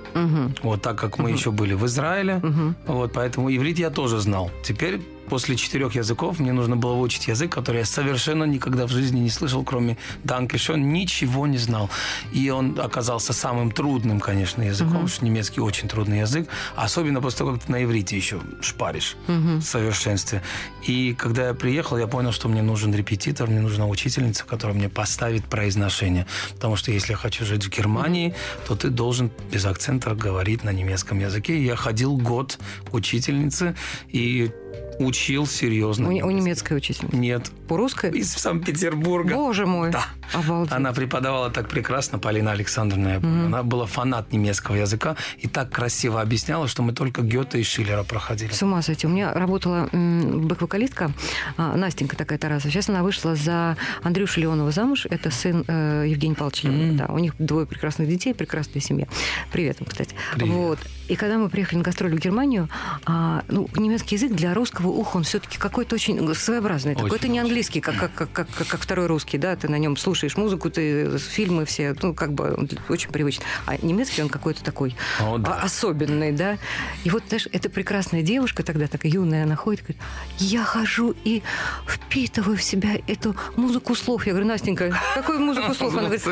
[0.64, 2.42] Вот так как мы еще были в Израиле,
[2.88, 4.52] вот поэтому иврит я тоже знал.
[4.64, 9.20] Теперь после четырех языков мне нужно было выучить язык, который я совершенно никогда в жизни
[9.20, 11.90] не слышал, кроме Данкишон, ничего не знал.
[12.34, 17.38] И он оказался самым трудным, конечно, языком, потому что немецкий очень трудный язык, особенно после
[17.40, 20.42] того, как ты на иврите еще шпаришь в совершенстве.
[20.88, 24.90] И когда я приехал, я понял, что мне нужен репетитор, мне нужна учительница, которая мне
[24.90, 26.26] поставит произношение.
[26.56, 28.34] Потому что если я хочу жить в Германии,
[28.68, 31.58] то ты должен без акцента говорить на немецком языке.
[31.58, 32.58] И я ходил год
[32.90, 33.76] к учительнице
[34.08, 34.52] и
[35.00, 36.10] учил серьезно.
[36.10, 37.08] У, у немецкой учитель.
[37.12, 37.52] Нет.
[37.68, 38.08] По-русски?
[38.08, 39.36] Из Санкт-Петербурга.
[39.36, 39.92] Боже мой.
[39.92, 40.06] Да.
[40.34, 40.74] Обалдеть.
[40.74, 43.20] Она преподавала так прекрасно, Полина Александровна.
[43.20, 43.46] помню.
[43.46, 48.04] Она была фанат немецкого языка и так красиво объясняла, что мы только Гёте и Шиллера
[48.04, 48.52] проходили.
[48.52, 49.08] С ума сойти.
[49.08, 51.12] У меня работала бэк-вокалистка
[51.58, 52.72] а, Настенька такая Тарасова.
[52.72, 55.08] Сейчас она вышла за Андрюшу Леонова замуж.
[55.10, 56.98] Это сын э, Евгения Павловича Леонова.
[57.08, 59.08] Да, у них двое прекрасных детей, прекрасная семья.
[59.52, 60.14] Привет им, кстати.
[60.36, 60.54] Привет.
[60.54, 60.80] Вот.
[61.08, 62.70] И когда мы приехали на гастроли в Германию,
[63.06, 66.96] а, ну, немецкий язык для русского уха, он все-таки какой-то очень своеобразный.
[66.96, 67.10] такой.
[67.10, 69.98] Очень, Это не английский, как, как, как, как, как второй русский, да, ты на нем
[69.98, 73.46] слушаешь музыку, ты фильмы все, ну, как бы очень привычный.
[73.66, 75.60] А немецкий он какой-то такой О, да.
[75.62, 76.58] особенный, да.
[77.04, 80.02] И вот, знаешь, эта прекрасная девушка тогда, такая юная, она ходит, говорит,
[80.38, 81.42] я хожу и
[81.88, 84.26] впитываю в себя эту музыку слов.
[84.26, 85.94] Я говорю, Настенька, какую музыку слов?
[85.94, 86.24] Она говорит,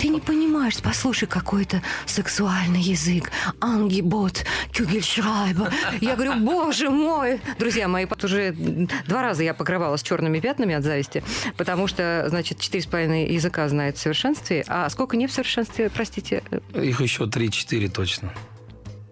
[0.00, 3.30] ты не понимаешь, послушай, какой-то сексуальный язык.
[3.60, 5.70] Ангибот, кюгельшрайба.
[6.00, 7.40] Я говорю, боже мой.
[7.58, 11.22] Друзья мои, уже два раза я покрывалась черными пятнами от зависти,
[11.56, 14.64] потому что, значит, четыре с половиной языка знает в совершенстве.
[14.68, 16.42] А сколько не в совершенстве, простите,
[16.74, 18.32] Их еще 3-4 точно.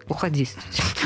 [0.07, 0.47] Уходи.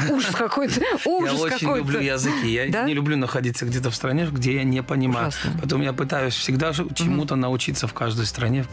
[0.10, 0.82] Ужас какой-то.
[1.06, 1.78] Ужас я очень какой-то.
[1.78, 2.48] люблю языки.
[2.52, 2.84] Я Да?
[2.84, 5.30] не люблю находиться где-то в стране, где я не понимаю.
[5.30, 5.52] Ужасно.
[5.60, 8.66] Поэтому я пытаюсь всегда чему-то научиться в каждой стране,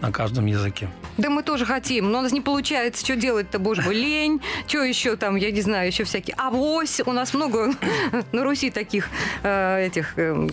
[0.00, 0.88] на каждом языке.
[1.18, 3.04] Да мы тоже хотим, но у нас не получается.
[3.04, 4.40] Что делать-то, боже мой, лень?
[4.66, 6.34] Что еще там, я не знаю, еще всякие.
[6.36, 7.72] Авось, у нас много
[8.32, 9.08] на Руси таких
[9.42, 10.48] э, этих э,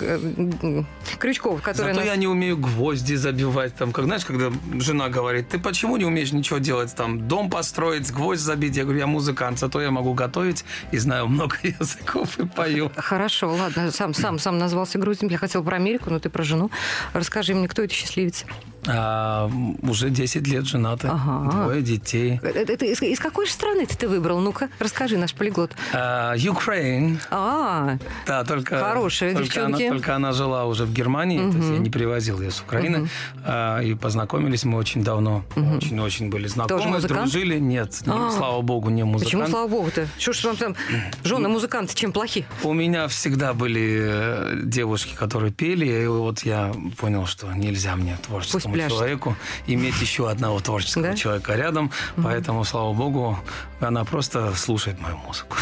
[0.62, 0.84] э,
[1.20, 3.76] крючков, которые Зато нас- я не умею гвозди забивать.
[3.76, 6.94] Там, как знаешь, когда жена говорит, ты почему не умеешь ничего делать?
[6.96, 8.76] Там дом построить, гвоздь забить.
[8.78, 12.89] Я говорю, я музыкант, зато я могу готовить и знаю много языков и пою.
[12.95, 15.29] Хорошо, ладно, сам, сам, сам назвался грузин.
[15.29, 16.71] Я хотел про Америку, но ты про жену.
[17.13, 18.45] Расскажи мне, кто это счастливец?
[18.88, 19.50] А,
[19.82, 21.52] уже 10 лет женаты, Ага.
[21.52, 22.39] двое детей.
[22.42, 24.39] Это, это из, из какой же страны ты выбрал?
[24.39, 25.72] Ну-ка, расскажи, наш полиглот.
[25.94, 28.80] А, Ukraine, А, да, только...
[28.80, 29.84] Хорошие только девчонки.
[29.84, 33.10] Она, только она жила уже в Германии, то есть я не привозил ее с Украины.
[33.46, 35.44] А, и познакомились мы очень давно.
[35.56, 37.32] Очень-очень были знакомы, музыкант?
[37.32, 37.60] дружили.
[37.60, 38.32] Нет, не- А.
[38.32, 39.26] слава богу, не музыкант.
[39.26, 40.08] почему, слава богу-то?
[40.18, 40.76] Что ж вам там,
[41.24, 42.46] жены музыканты, чем плохи?
[42.63, 48.18] У меня всегда были э, девушки, которые пели, и вот я понял, что нельзя мне,
[48.26, 48.98] творческому пляшут.
[48.98, 49.36] человеку,
[49.68, 51.15] иметь еще одного творческого Да?
[51.15, 53.38] человека рядом, поэтому, слава богу,
[53.80, 55.58] она просто слушает мою музыку.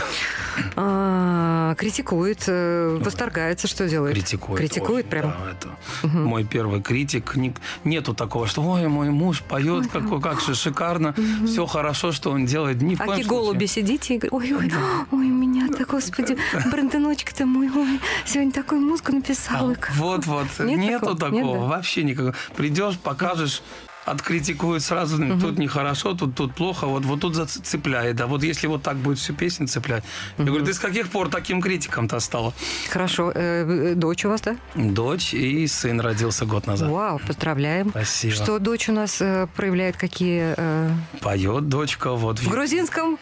[0.75, 4.15] А, критикует, э, восторгается, что делает?
[4.15, 4.59] Критикует.
[4.59, 5.23] Критикует очень, прям?
[5.23, 7.35] да, это мой первый критик.
[7.83, 11.13] Нету такого, что ой, мой муж поет, как, как же шикарно,
[11.45, 12.81] все хорошо, что он делает.
[12.81, 14.71] Ни в Аки голуби сидите и ой, ой,
[15.11, 16.37] ой, у меня-то, господи,
[16.71, 19.75] Брендоночка-то мой, ой, сегодня такую музыку написал.
[19.75, 19.91] как».
[19.95, 20.47] Вот, вот.
[20.59, 21.67] Нет Нету такого?
[21.67, 22.33] Вообще никакого.
[22.55, 23.61] Придешь, покажешь,
[24.07, 28.15] откритикуют сразу, тут нехорошо, тут, тут плохо, вот, вот тут зацепляет.
[28.15, 30.03] Да, вот если вот так будет всю песню цеплять.
[30.37, 32.53] Я говорю, ты с каких пор таким критиком-то стала?
[32.89, 33.31] Хорошо.
[33.35, 34.55] Э, э, дочь у вас, да?
[34.75, 36.89] Дочь и сын родился год назад.
[36.89, 37.89] Вау, поздравляем.
[37.89, 38.33] Спасибо.
[38.33, 40.53] Что дочь у нас э, проявляет какие...
[40.57, 40.89] э,
[41.21, 42.39] Поет дочка, вот.
[42.39, 43.17] в грузинском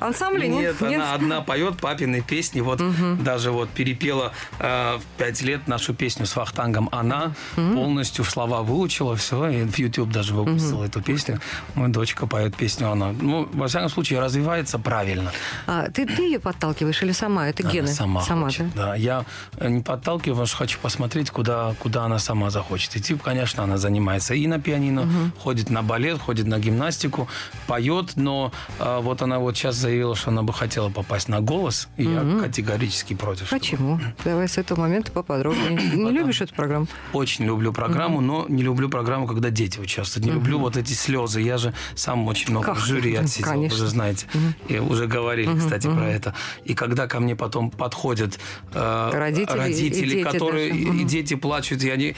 [0.00, 0.48] ансамбле?
[0.48, 2.60] Нет, она одна поет папины песни.
[2.60, 2.80] Вот
[3.22, 6.88] даже вот перепела э, в пять лет нашу песню с Вахтангом.
[6.92, 11.40] Она полностью слова выучила, все, и в YouTube даже выпустила эту песню.
[11.74, 15.32] Моя дочка поет песню, она, ну, во всяком случае, развивается правильно.
[15.66, 17.48] А, ты, ты ее подталкиваешь или сама?
[17.48, 17.88] Это Она гены?
[17.88, 18.86] сама, хочет, да?
[18.86, 18.94] да.
[18.94, 19.24] Я
[19.56, 23.14] э, не подталкиваю, потому что хочу посмотреть, куда, куда она сама захочет идти.
[23.16, 27.28] Конечно, она занимается и на пианино, ходит на балет, ходит на гимнастику,
[27.66, 31.88] поет, но э, вот она вот сейчас заявила, что она бы хотела попасть на голос,
[31.96, 33.46] и я категорически против.
[33.46, 34.00] чтобы- Почему?
[34.24, 35.70] Давай с этого момента поподробнее.
[35.70, 36.86] Не любишь эту программу?
[37.12, 40.17] Очень люблю программу, но не люблю программу, когда дети участвуют.
[40.18, 41.40] Не люблю вот эти слезы.
[41.40, 42.76] Я же сам очень много Как?
[42.78, 43.78] в жюри отсидел, Конечно.
[43.78, 44.26] вы же знаете.
[44.68, 46.34] И уже говорили, кстати, про это.
[46.64, 48.38] И когда ко мне потом подходят
[48.72, 50.80] э, Родители и родители, дети которые даже.
[50.80, 52.14] и, и дети плачут, и они,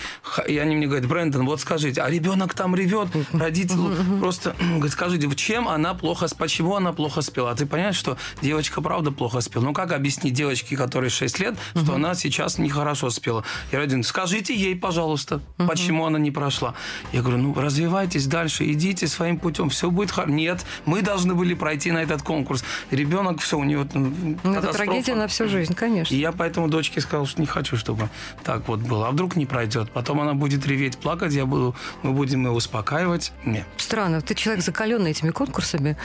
[0.47, 5.27] и они мне говорят, Брэндон, вот скажите, а ребенок там ревет, родитель просто говорит, скажите,
[5.29, 7.51] в чем она плохо, почему она плохо спела?
[7.51, 9.65] А ты понимаешь, что девочка правда плохо спела?
[9.65, 13.45] Ну как объяснить девочке, которой 6 лет, что она сейчас нехорошо спела?
[13.73, 16.75] Я говорю, скажите ей, пожалуйста, почему она не прошла?
[17.13, 17.53] Я говорю, ну
[17.91, 20.31] развивайтесь дальше, идите своим путем, все будет хорошо.
[20.31, 22.63] Нет, мы должны были пройти на этот конкурс.
[22.91, 26.15] Ребенок, все, у там Ну, это трагедия на всю жизнь, конечно.
[26.15, 28.09] И я поэтому дочке сказал, что не хочу, чтобы
[28.45, 29.09] так вот было.
[29.09, 29.91] А вдруг не пройдет?
[29.91, 33.33] Потом она будет реветь, плакать, я буду, мы будем ее успокаивать.
[33.45, 33.67] Нет.
[33.77, 35.97] Странно, ты человек закаленный этими конкурсами.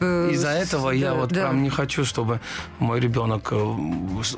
[0.00, 1.40] Э, Из-за этого я да, вот да.
[1.42, 2.40] прям не хочу, чтобы
[2.78, 3.48] мой ребенок...
[3.52, 3.74] э,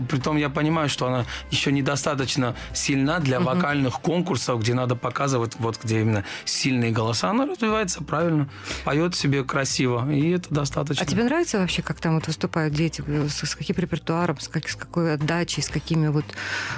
[0.08, 5.78] Притом я понимаю, что она еще недостаточно сильна для вокальных конкурсов, где надо показывать, вот
[5.82, 7.30] где именно сильные голоса.
[7.30, 8.48] Она развивается правильно,
[8.84, 11.02] поет себе красиво, и это достаточно.
[11.02, 13.02] А тебе нравится вообще, как там вот выступают дети?
[13.28, 16.24] С, с каким репертуаром, с, как- с какой отдачей, с какими вот...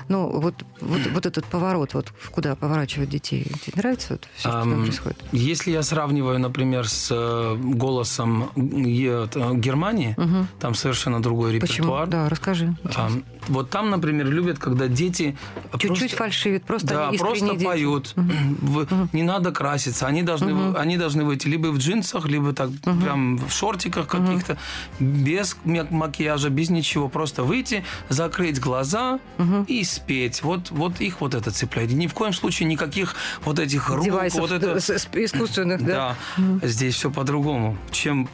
[0.09, 3.45] Ну, вот, вот, вот этот поворот, вот куда поворачивают детей.
[3.65, 5.19] Тебе нравится вот все, что там Ам, происходит?
[5.33, 10.17] Если я сравниваю, например, с э, голосом т- Германии,
[10.61, 11.89] там совершенно другой Почему?
[11.89, 12.09] репертуар.
[12.09, 12.77] Да, расскажи.
[12.97, 15.37] Ам, вот там, например, любят, когда дети
[15.73, 17.65] Чуть-чуть просто- фальшивит, просто да, просто дети.
[17.65, 18.13] поют.
[18.17, 20.07] В- Не надо краситься.
[20.07, 24.57] Они должны, вы- они должны выйти либо в джинсах, либо так прям в шортиках каких-то,
[25.01, 27.09] без ма- макияжа, без ничего.
[27.09, 29.19] Просто выйти, закрыть глаза
[29.67, 30.43] и спеть.
[30.43, 31.91] Вот, вот их вот это цепляет.
[31.91, 34.73] И ни в коем случае никаких вот этих рук, Девайсов вот это...
[34.77, 36.17] э, искусственных, да?
[36.37, 37.77] Да, здесь все по-другому.
[37.91, 38.29] Чем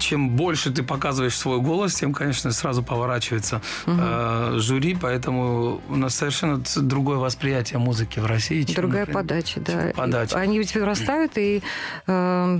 [0.00, 6.14] чем больше ты показываешь свой голос, тем, конечно, сразу поворачивается э, жюри, поэтому у нас
[6.14, 8.62] совершенно другое восприятие музыки в России.
[8.62, 9.72] чем, Другая например, подача, да.
[9.72, 10.36] чем подача.
[10.36, 11.62] И Они ведь вырастают, и
[12.06, 12.58] э,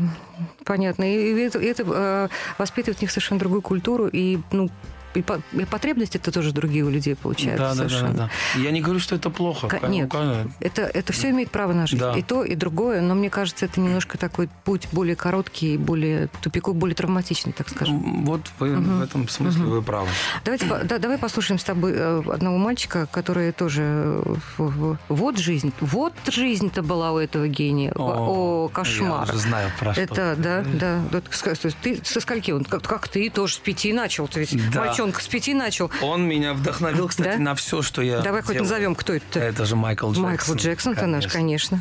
[0.64, 4.70] понятно, и это, и это, э, воспитывает в них совершенно другую культуру, и, ну,
[5.14, 8.14] и, по- и потребности это тоже другие у людей получаются Да, да, да, совершенно.
[8.14, 8.60] да, да.
[8.60, 9.68] Я не говорю, что это плохо.
[9.68, 12.00] Ка- Ка- Нет, ка- это, это все имеет право на жизнь.
[12.02, 12.12] Да.
[12.16, 13.00] И то, и другое.
[13.00, 18.24] Но мне кажется, это немножко такой путь более короткий, более тупиковый, более травматичный, так скажем.
[18.24, 20.08] Вот вы в этом смысле вы правы.
[20.44, 24.22] Давайте, да, давай послушаем с тобой э, одного мальчика, который тоже...
[24.58, 25.72] э, Вот жизнь.
[25.80, 27.92] Вот жизнь-то была у этого гения.
[27.96, 29.26] О, кошмар.
[29.26, 30.02] Я уже знаю про что.
[30.02, 31.20] Это, да, да.
[31.20, 32.50] То есть Ты со скольки?
[32.50, 34.28] Он как, как ты тоже с пяти начал.
[34.28, 34.82] Ты ведь Да.
[35.00, 35.90] Мальчонка с пяти начал.
[36.02, 37.38] Он меня вдохновил, кстати, Да?
[37.38, 38.68] на все, что я Давай хоть делаю.
[38.68, 39.40] назовем, кто это.
[39.40, 40.22] Это же Майкл Джексон.
[40.24, 41.80] Майкл Джексон, наш, конечно.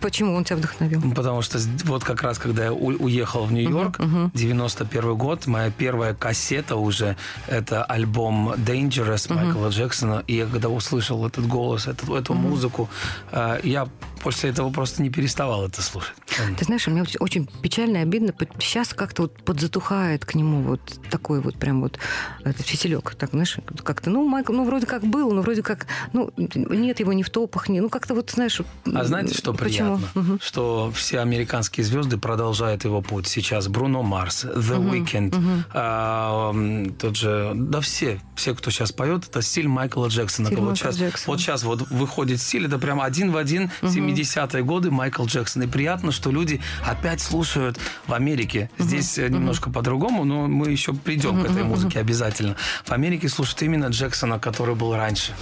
[0.00, 1.00] Почему он тебя вдохновил?
[1.02, 3.98] Ну, Потому что вот как раз, когда я уехал в Нью-Йорк,
[4.34, 10.22] 91 год, моя первая кассета уже, это альбом Dangerous Майкла Джексона.
[10.26, 12.88] И я когда услышал этот голос, эту, эту музыку,
[13.32, 13.88] э, я
[14.22, 16.14] после этого просто не переставал это слушать.
[16.58, 18.32] Ты знаешь, мне очень- очень печально и обидно.
[18.58, 20.80] Сейчас как-то вот подзатухает к нему вот
[21.10, 21.98] такой вот прям вот
[22.44, 23.14] этот фитилек.
[23.14, 27.12] Так, знаешь, как-то, ну, Майкл, ну, вроде как был, ну, вроде как, ну, нет его
[27.12, 28.60] ни в топах, ни, ну, как-то вот, знаешь...
[28.92, 29.52] А знаете, что
[29.96, 30.22] почему?
[30.22, 30.40] Мгм.
[30.42, 33.26] Что все американские звезды продолжают его путь.
[33.26, 39.26] Сейчас Бруно Марс, The Weeknd, а, м, тот же, да все, все, кто сейчас поет,
[39.28, 40.48] это стиль Майкла Джексона.
[40.48, 41.32] Стиль вот, Майкла сейчас, Джексона.
[41.32, 45.62] вот сейчас вот выходит стиль, это прям один в один 70-е годы Майкл Джексон.
[45.62, 48.70] И приятно, что люди опять слушают в Америке.
[48.78, 52.56] Здесь э, немножко по-другому, но мы еще придем к этой музыке обязательно.
[52.84, 55.32] В Америке слушают именно Джексона, который был раньше.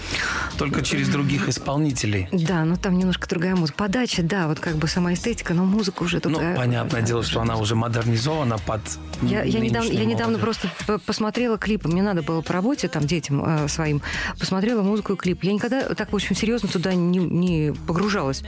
[0.59, 2.29] Только через других исполнителей.
[2.33, 3.77] Да, но там немножко другая музыка.
[3.79, 6.57] Подача, да, вот как бы сама эстетика, но музыка уже Ну, такая...
[6.57, 8.81] понятное дело, что она уже модернизована под
[9.23, 10.71] Я, я недавно, я недавно просто
[11.07, 11.89] посмотрела клипы.
[11.89, 14.03] Мне надо было по работе, там, детям э, своим.
[14.39, 15.45] Посмотрела музыку и клип.
[15.45, 18.43] Я никогда так очень серьезно туда не, не погружалась.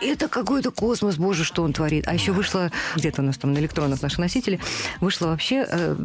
[0.00, 2.08] Это какой-то космос, боже, что он творит.
[2.08, 4.60] А еще вышла где-то у нас там на электронных наших носителей,
[5.00, 5.96] вышла вообще э,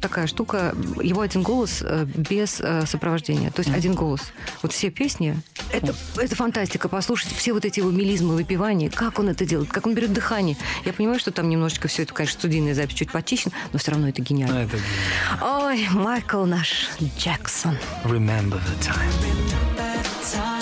[0.00, 3.50] такая штука, его один голос э, без э, сопровождения.
[3.50, 4.32] То есть один голос.
[4.62, 5.40] Вот все песни,
[5.72, 6.88] это, это фантастика.
[6.88, 10.56] Послушайте все вот эти его мелизмы, выпивания, как он это делает, как он берет дыхание.
[10.86, 14.08] Я понимаю, что там немножечко все это, конечно, студийная запись чуть почищен, но все равно
[14.08, 14.60] это гениально.
[14.60, 15.66] это гениально.
[15.66, 17.76] Ой, Майкл наш Джексон.
[18.04, 20.57] Remember the time.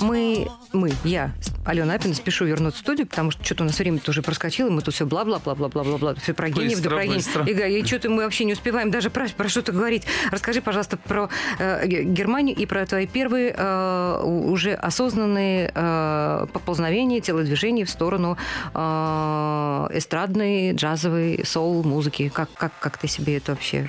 [0.00, 1.32] Мы, мы, я,
[1.64, 4.80] Алена Апина, спешу вернуться в студию, потому что что-то у нас время уже проскочило, мы
[4.80, 7.48] тут все бла-бла-бла-бла-бла-бла, все про гениев, да про гениев.
[7.48, 10.04] И, и что-то мы вообще не успеваем даже про, про что-то говорить.
[10.30, 17.84] Расскажи, пожалуйста, про э, Германию и про твои первые э, уже осознанные э, поползновения, телодвижения
[17.84, 18.38] в сторону
[18.74, 18.78] э,
[19.92, 22.30] эстрадной, джазовой, соул-музыки.
[22.34, 23.88] Как, как, как ты себе это вообще...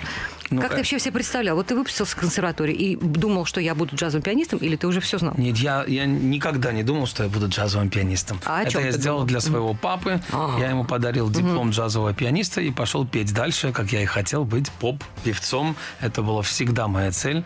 [0.52, 1.56] Ну, как ты э, вообще себе представлял?
[1.56, 5.00] Вот ты выпустился с консерватории и думал, что я буду джазовым пианистом, или ты уже
[5.00, 5.34] все знал?
[5.38, 8.40] Нет, я, я никогда не думал, что я буду джазовым пианистом.
[8.46, 9.28] А Это я ты сделал думал?
[9.28, 10.22] для своего папы.
[10.32, 10.58] А.
[10.60, 14.70] Я ему подарил диплом джазового пианиста и пошел петь дальше, как я и хотел, быть
[14.72, 15.76] поп-певцом.
[16.02, 17.44] Это была всегда моя цель.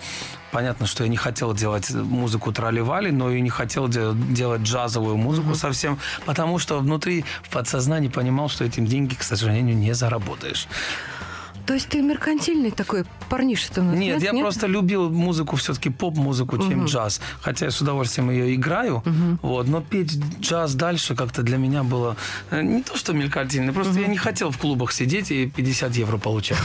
[0.52, 5.18] Понятно, что я не хотел делать музыку тролливали, но и не хотел де- делать джазовую
[5.18, 10.68] музыку совсем, потому что внутри в подсознании понимал, что этим деньги, к сожалению, не заработаешь.
[11.66, 13.96] То есть ты меркантильный такой парниша ты нас?
[13.96, 17.22] Нет, я просто любил музыку, все-таки поп-музыку, чем джаз.
[17.42, 19.04] Хотя я с удовольствием ее играю.
[19.42, 22.16] Вот, но петь джаз дальше как-то для меня было
[22.52, 26.18] э, не то, что мелькотильно, просто я не хотел в клубах сидеть и 50 евро
[26.18, 26.58] получать.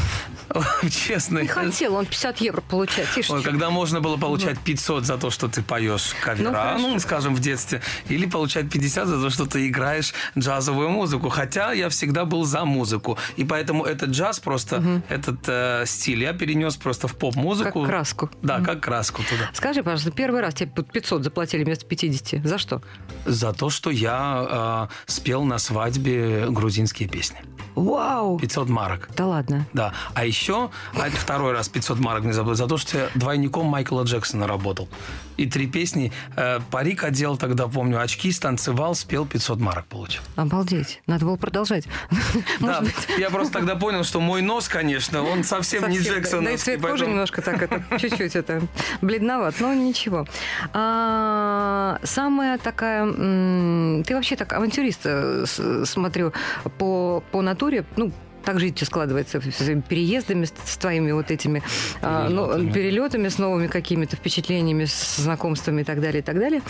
[0.91, 1.41] Честно.
[1.41, 3.07] Не хотел он 50 евро получать.
[3.29, 6.79] Ой, когда можно было получать 500 за то, что ты поешь Ну, кавера, хорошо.
[6.79, 11.29] ну, скажем, в детстве, или получать 50 за то, что ты играешь джазовую музыку.
[11.29, 13.19] Хотя я всегда был за музыку.
[13.37, 17.81] И поэтому этот джаз просто, этот э, стиль я перенес просто в поп-музыку.
[17.81, 18.31] Как краску.
[18.43, 19.51] Да, как краску туда.
[19.53, 22.45] Скажи, пожалуйста, первый раз тебе 500 заплатили вместо 50.
[22.45, 22.83] За что?
[23.27, 27.39] За то, что я э, спел на свадьбе грузинские песни.
[27.75, 28.39] Вау!
[28.39, 29.09] 500 марок.
[29.17, 29.67] Да ладно.
[29.73, 29.95] Да.
[30.15, 34.03] А еще а второй раз 500 марок не забыл за то, что я двойником Майкла
[34.03, 34.89] Джексона работал.
[35.37, 36.13] И три песни.
[36.37, 40.23] Э, парик одел тогда, помню, очки, станцевал, спел 500 марок получил.
[40.37, 41.01] Обалдеть.
[41.07, 41.85] Надо было продолжать.
[42.61, 42.83] Да,
[43.19, 44.80] я просто тогда понял, что мой нос, конечно,
[45.23, 46.21] он совсем, не Совсем, да.
[46.21, 46.45] Джексон.
[46.45, 48.63] Да и цвет кожи немножко так, это чуть-чуть это
[49.01, 50.27] бледноват, но ничего.
[50.73, 53.05] А, самая такая...
[53.07, 55.45] Ты вообще так авантюрист, э,
[55.85, 56.33] смотрю,
[56.79, 58.13] по, по натуре, ну,
[58.45, 61.63] так тебя складывается с своими переездами, с, твоими вот этими
[62.03, 62.73] а, ну, Перелетами.
[62.73, 66.63] перелетами, с новыми какими-то впечатлениями, с знакомствами и так далее, и так далее.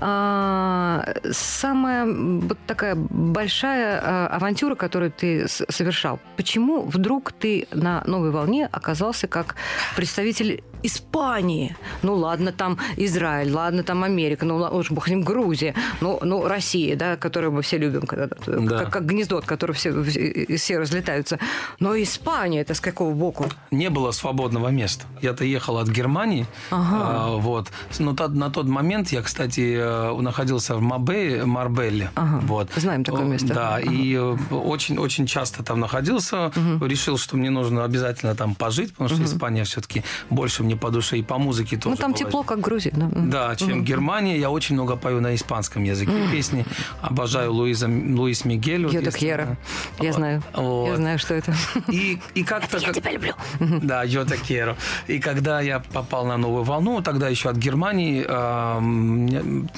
[0.00, 6.20] А, самая вот такая большая а, авантюра, которую ты совершал.
[6.36, 9.56] Почему вдруг ты на новой волне оказался как
[9.96, 11.76] представитель Испании?
[12.02, 16.96] Ну ладно, там Израиль, ладно, там Америка, ну уж бог ним, Грузия, ну, ну Россия,
[16.96, 18.78] да, которую мы все любим, когда, Да.
[18.78, 21.38] как, как гнездо, от которого все, все, все разлетаются.
[21.80, 23.46] Но Испания, это с какого боку?
[23.70, 25.04] не было свободного места.
[25.22, 26.96] Я-то ехал от Германии, Ага.
[27.00, 27.70] а, вот.
[27.98, 32.10] Но та- на тот момент я, кстати, э, находился в Мабе, Марбелле.
[32.14, 32.40] Ага.
[32.46, 32.70] Вот.
[32.76, 33.54] Знаем такое место.
[33.54, 33.90] Да, Ага.
[33.90, 34.16] и
[34.50, 36.50] очень-очень часто там находился.
[36.80, 40.90] Решил, что мне нужно обязательно там пожить, потому что Испания все-таки больше мне мне по
[40.90, 41.90] душе, и по музыке тоже.
[41.90, 42.18] Ну, там была.
[42.18, 42.92] тепло, как в Грузии.
[42.94, 43.08] да.
[43.48, 44.38] Да, чем Германия.
[44.38, 46.64] Я очень много пою на испанском языке песни.
[47.00, 48.86] Обожаю Луиза, Луис Мигель.
[48.86, 49.56] Йода Кьера.
[50.00, 50.42] Я знаю.
[50.54, 50.96] Я Вот.
[50.96, 51.54] знаю, что это.
[51.88, 52.78] И, и как-то...
[52.78, 53.34] Я тебя люблю.
[53.82, 54.06] Да,
[54.46, 54.76] Керо.
[55.08, 58.80] И когда я попал на новую волну, тогда еще от Германии э,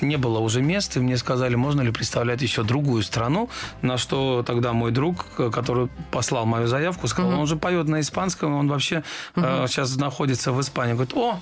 [0.00, 3.48] не было уже мест, и мне сказали, можно ли представлять еще другую страну,
[3.82, 8.54] на что тогда мой друг, который послал мою заявку, сказал, он уже поет на испанском,
[8.54, 9.02] он вообще
[9.36, 10.83] э, сейчас находится в Испании.
[10.92, 11.40] Говорит, о,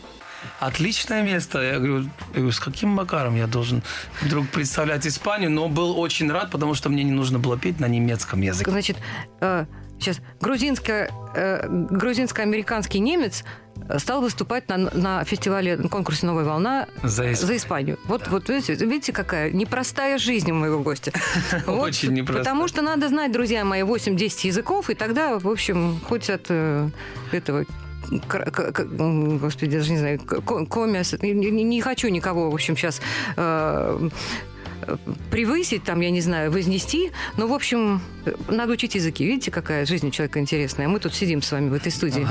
[0.60, 1.60] Отличное место.
[1.60, 3.82] Я говорю, я говорю, с каким макаром я должен
[4.22, 5.50] вдруг представлять Испанию?
[5.50, 8.70] Но был очень рад, потому что мне не нужно было петь на немецком языке.
[8.70, 8.96] Значит,
[9.40, 9.66] э,
[9.98, 13.44] сейчас грузинско, э, грузинско-американский немец
[13.88, 17.56] э, стал выступать на, на фестивале, на конкурсе «Новая волна» За Испанию.
[17.56, 17.98] Испанию.
[18.04, 21.12] Вот, вот видите, видите, какая непростая жизнь у моего гостя.
[21.66, 22.44] Вот, Очень непростая.
[22.44, 26.88] Потому что надо знать, друзья мои, 8-10 языков, и тогда, в общем, хоть от э,
[27.30, 27.64] этого
[29.38, 33.00] господи, даже не знаю, ко- комиас, не, не- хочу никого, в общем, сейчас
[35.30, 37.12] превысить, там, я не знаю, вознести.
[37.36, 39.24] Но, в общем, э, надо учить языки.
[39.24, 40.88] Видите, какая жизнь у человека интересная.
[40.88, 42.26] Мы тут сидим с вами в этой студии.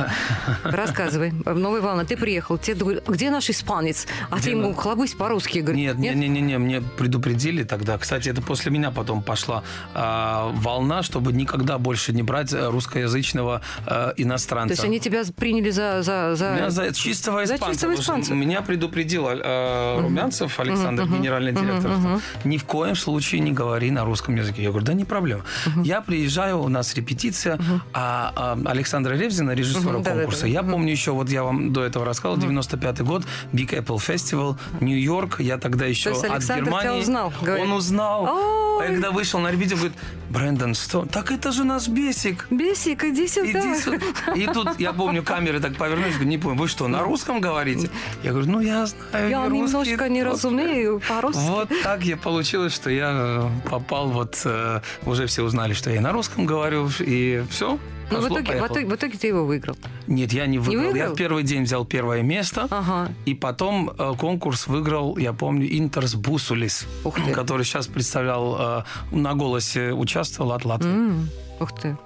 [0.63, 1.31] Рассказывай.
[1.31, 2.57] Новая волна, ты приехал.
[2.57, 4.07] Тебе говорят, где наш испанец?
[4.29, 5.59] А Где ты ему хлобысь по-русски.
[5.59, 7.97] Нет, нет, нет, нет, нет, мне предупредили тогда.
[7.97, 13.61] Кстати, это после меня потом пошла а, волна, чтобы никогда больше не брать э, русскоязычного
[13.85, 14.75] э, иностранца.
[14.75, 16.01] То есть они тебя приняли за...
[16.01, 16.51] за, за...
[16.55, 17.73] Меня за чистого За испанца.
[17.73, 18.33] чистого потому что испанца.
[18.33, 21.91] Меня предупредил э, Румянцев Александр, генеральный директор.
[21.91, 24.63] что Ни в коем случае не говори на русском языке.
[24.63, 25.43] Я говорю, да не проблема.
[25.83, 27.59] Я приезжаю, у нас репетиция,
[27.93, 30.11] а, а Александра Ревзина, режиссера да-да-да.
[30.11, 33.23] конкурса, я помню еще, вот я вам до этого рассказал, 95-й год,
[33.53, 36.99] Big Apple Festival, Нью-Йорк, я тогда еще есть от Александр Германии.
[37.01, 37.65] узнал, говорит.
[37.65, 38.23] Он узнал.
[38.23, 38.61] Ой.
[38.81, 39.97] А я когда вышел на репетицию, говорит,
[40.29, 41.05] Брэндон, что?
[41.05, 42.47] Так это же наш Бесик.
[42.49, 43.59] Бесик, иди сюда.
[43.59, 43.97] Иди сюда.
[44.35, 47.89] И тут, я помню, камеры так повернулись, говорю, не понял, вы что, на русском говорите?
[48.23, 50.47] Я говорю, ну я знаю Я русский, немножко не русский».
[50.47, 51.39] разумею по-русски.
[51.41, 55.97] Вот так я получилось, что я э, попал, вот э, уже все узнали, что я
[55.97, 57.77] и на русском говорю, и все.
[58.11, 59.75] Ну, в итоге, в, итоге, в итоге ты его выиграл.
[60.07, 60.83] Нет, я не выиграл.
[60.87, 61.13] Я выиграл?
[61.13, 62.67] в первый день взял первое место.
[62.69, 63.11] Ага.
[63.25, 66.87] И потом э, конкурс выиграл, я помню, Интерс Бусулис,
[67.33, 70.89] который сейчас представлял, э, на голосе участвовал от Латвии.
[70.89, 71.29] М,
[71.59, 71.97] Ух ты.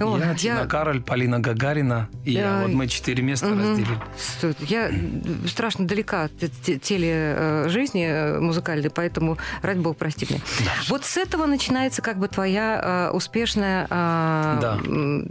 [0.00, 2.40] О, я, Тина Кароль, Полина Гагарина и я.
[2.40, 3.58] Я- Вот мы четыре места Мгм.
[3.60, 3.98] разделили.
[4.60, 4.90] Я
[5.46, 6.32] страшно далека от
[6.64, 10.40] те- теле э, жизни э, музыкальной, поэтому, ради бога, прости меня.
[10.88, 14.78] Вот с этого начинается как бы твоя э, успешная Да.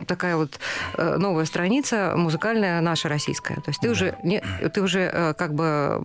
[0.06, 0.60] такая вот
[0.98, 3.56] новая страница музыкальная наша российская.
[3.56, 4.42] То есть ты уже не,
[4.74, 6.04] ты уже как бы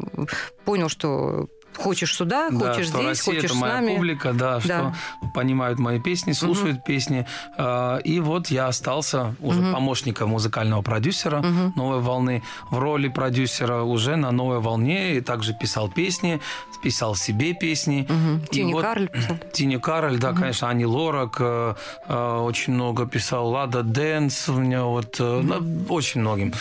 [0.65, 3.95] понял, что хочешь сюда, Да, хочешь что здесь, Россия хочешь это с моя нами.
[3.95, 4.95] публика, да, что
[5.35, 7.27] понимают мои песни, слушают песни.
[7.57, 11.45] А, И вот я остался уже помощником музыкального продюсера
[11.77, 12.43] «Новой волны».
[12.71, 16.41] В роли продюсера уже на «Новой волне» и также писал песни,
[16.83, 18.07] писал себе песни.
[18.51, 19.37] И Тини Карль писал.
[19.53, 21.75] Тини Кароль, да, конечно, Ани Лорак, э,
[22.09, 26.53] э, очень много писал, Лада Дэнс у меня вот, э, ну, очень многим.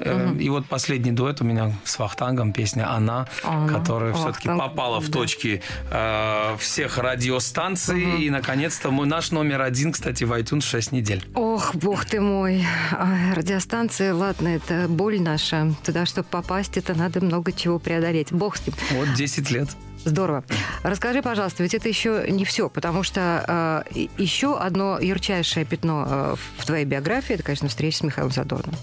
[0.00, 3.68] Э, И вот последний дуэт у меня с Вахтангом, песня «Она», «Она».
[3.68, 8.26] которая все-таки попала в точки э, всех радиостанций.
[8.26, 11.24] И, наконец-то, мой наш номер один, кстати, в iTunes 6 недель.
[11.34, 12.66] Ох, бог ты мой.
[12.92, 15.72] Ай, радиостанция, ладно, это боль наша.
[15.82, 18.32] Туда, чтобы попасть, это надо много чего преодолеть.
[18.32, 18.76] Бог с ним.
[18.90, 19.70] Вот 10 лет.
[20.04, 20.44] Здорово.
[20.82, 26.34] Расскажи, пожалуйста, ведь это еще не все, потому что э, еще одно ярчайшее пятно э,
[26.58, 28.74] в твоей биографии, это, конечно, встреча с Михаилом Задорным,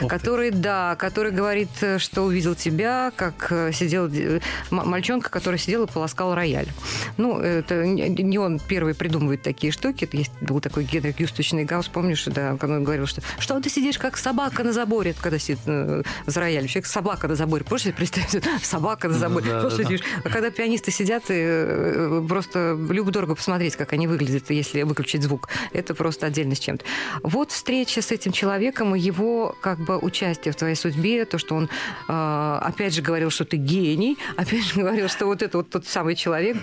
[0.00, 0.06] ты.
[0.08, 5.84] который, да, который говорит, э, что увидел тебя, как э, сидел э, мальчонка, который сидел
[5.84, 6.68] и полоскал рояль.
[7.16, 10.04] Ну, это не он первый придумывает такие штуки.
[10.04, 13.68] Это Есть был такой Генрих Юстович Гаус, помнишь, да, когда он говорил, что что ты
[13.68, 16.68] сидишь как собака на заборе, когда сидит э, за роялем.
[16.68, 17.64] Человек собака на заборе.
[17.82, 18.44] Себе представить?
[18.62, 19.46] Собака на заборе.
[19.46, 19.76] да, да, да.
[19.76, 20.00] сидишь.
[20.24, 25.48] А когда пианисты сидят, и э, просто любо-дорого посмотреть, как они выглядят, если выключить звук.
[25.72, 26.84] Это просто отдельно с чем-то.
[27.24, 31.56] Вот встреча с этим человеком и его как бы участие в твоей судьбе, то, что
[31.56, 31.68] он
[32.08, 35.84] э, опять же говорил, что ты гений, опять же говорил, что вот это вот тот
[35.86, 36.56] самый человек,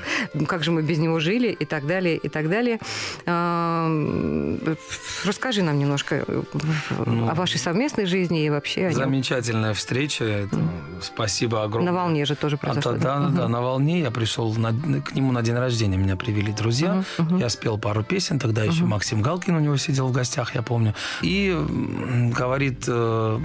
[0.48, 2.80] как же мы без него жили и так далее, и так далее.
[3.26, 4.76] Э,
[5.26, 6.24] Расскажи нам немножко
[7.06, 8.94] Ну, о вашей совместной жизни и вообще о нем.
[9.00, 10.24] Замечательная встреча.
[10.24, 10.58] Это
[11.02, 11.92] спасибо огромное.
[11.92, 12.94] На волне же тоже А произошло.
[12.94, 14.72] то- да, да, да, на волне я пришел на-
[15.02, 17.04] к нему на день рождения, меня привели друзья,
[17.40, 20.94] я спел пару песен, тогда еще Максим Галкин у него сидел в гостях, я помню,
[21.22, 21.56] и
[22.36, 23.40] говорит э,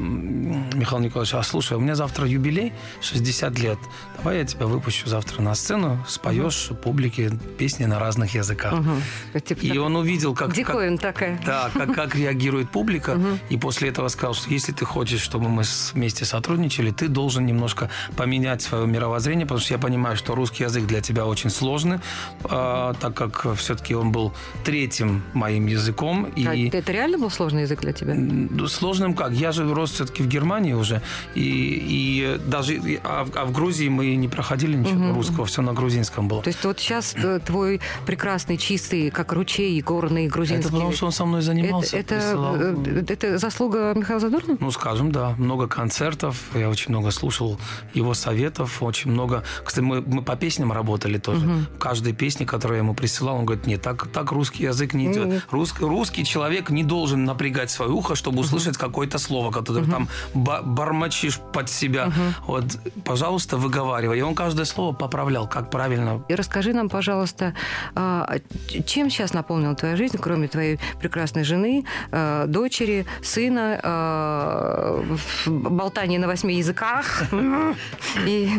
[0.74, 3.78] Михаил Николаевич, а слушай, у меня завтра юбилей, 60 лет,
[4.18, 8.72] давай я тебя выпущу завтра на сцену, споешь публике песни на разных языках.
[8.74, 9.03] Мгм.
[9.45, 10.57] Типа И он увидел, как, как,
[10.99, 11.40] такая.
[11.47, 13.18] да, как, как реагирует публика.
[13.49, 17.90] И после этого сказал, что если ты хочешь, чтобы мы вместе сотрудничали, ты должен немножко
[18.16, 21.99] поменять свое мировоззрение, потому что я понимаю, что русский язык для тебя очень сложный,
[22.45, 24.32] а, так как все-таки он был
[24.64, 26.28] третьим моим языком.
[26.47, 28.14] А И это реально был сложный язык для тебя?
[28.14, 29.32] ну, Сложным как?
[29.32, 31.01] Я же рос все-таки в Германии уже.
[31.35, 32.74] И, и даже
[33.05, 36.43] а, в- а в Грузии мы не проходили ничего русского, все на грузинском было.
[36.43, 40.66] То есть вот сейчас э, твой прекрасный, чистый, как ручей, горный грузинский...
[40.66, 41.97] Это потому, что он со мной это, занимался.
[41.97, 42.57] это, присылал.
[42.57, 44.59] э, это заслуга Михаила Задорнова?
[44.61, 45.35] Ну, скажем, да.
[45.39, 46.41] Много концертов.
[46.55, 47.59] Я очень много слушал
[47.95, 48.82] его советов.
[48.82, 49.45] Очень много...
[49.64, 51.47] Кстати, мы, мы по песням работали тоже.
[51.47, 55.12] В каждой песне, которую я ему присылал, он говорит, нет, так, так русский язык не
[55.12, 55.45] идет.
[55.51, 60.62] Рус- русский человек не должен напрягать свое ухо, чтобы услышать какое-то слово, которое там ба-
[60.62, 62.12] бормочишь под себя.
[62.47, 62.64] Вот,
[63.05, 64.18] пожалуйста, выговаривай.
[64.18, 67.55] И он каждое слово поправлял, как правильно И расскажи нам, пожалуйста,
[67.95, 68.39] а,
[68.87, 75.05] чем сейчас наполнила твоя жизнь, кроме твоей прекрасной жены, а, дочери, сына, а,
[75.47, 77.25] болтания на восьми языках
[78.27, 78.51] и,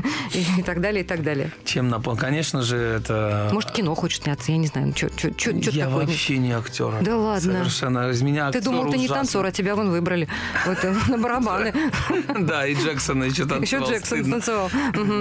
[0.58, 1.52] и так далее, и так далее.
[1.64, 2.20] Чем напомнил.
[2.20, 3.50] Конечно же, это...
[3.52, 4.94] Может, кино хочет сняться, я не знаю.
[4.96, 5.10] Что
[5.52, 6.06] я такое?
[6.06, 7.02] вообще не актер.
[7.02, 7.54] Да ладно.
[7.54, 8.10] Совершенно.
[8.10, 10.28] Из меня Ты думал, ты не танцор, а тебя вон выбрали.
[10.66, 11.74] Вот э, на барабаны.
[12.40, 13.86] Да, и Джексон еще танцевал.
[13.86, 14.70] Еще Джексон танцевал.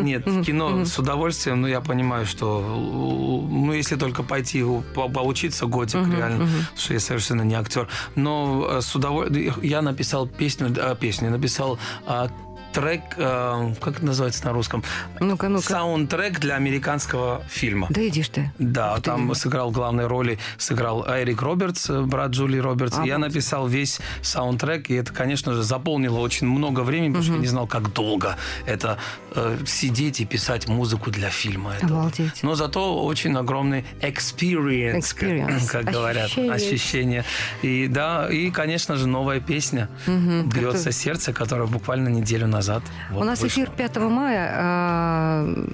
[0.03, 4.65] Нет, кино с удовольствием, но я понимаю, что ну, если только пойти
[4.95, 7.89] по- поучиться годик, реально, что я совершенно не актер.
[8.15, 12.29] Но э, с удовольствием я написал песню, э, песню, написал а,
[12.75, 14.83] трек, э, как это называется на русском?
[15.21, 15.65] Ну-ка, ну-ка.
[15.65, 17.87] Саундтрек для американского фильма.
[17.89, 18.53] Да иди ж ты.
[18.59, 19.03] Да, Ух ты.
[19.03, 22.99] там сыграл главной роли, сыграл Эрик Робертс, э, брат Джули Робертс.
[22.99, 23.29] А, я вот.
[23.29, 27.47] написал весь саундтрек, и это, конечно же, заполнило очень много времени, потому что я не
[27.47, 28.99] знал, как долго это
[29.35, 31.75] э, сидеть и писать музыку для фильма.
[31.75, 32.01] этого.
[32.01, 32.43] Обалдеть.
[32.43, 35.67] Но зато очень огромный experience, Experience.
[35.69, 37.25] как, как говорят, Ощущение.
[37.63, 42.64] И да, и, конечно же, новая песня «Бьется сердце», которая буквально неделю назад
[43.11, 43.63] вот У нас вышла.
[43.63, 44.51] эфир 5 мая.
[44.55, 45.67] а,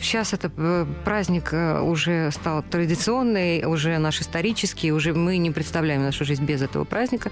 [0.00, 6.02] Сейчас это э, праздник э, уже стал традиционный, уже наш исторический, уже мы не представляем
[6.02, 7.30] нашу жизнь без этого праздника.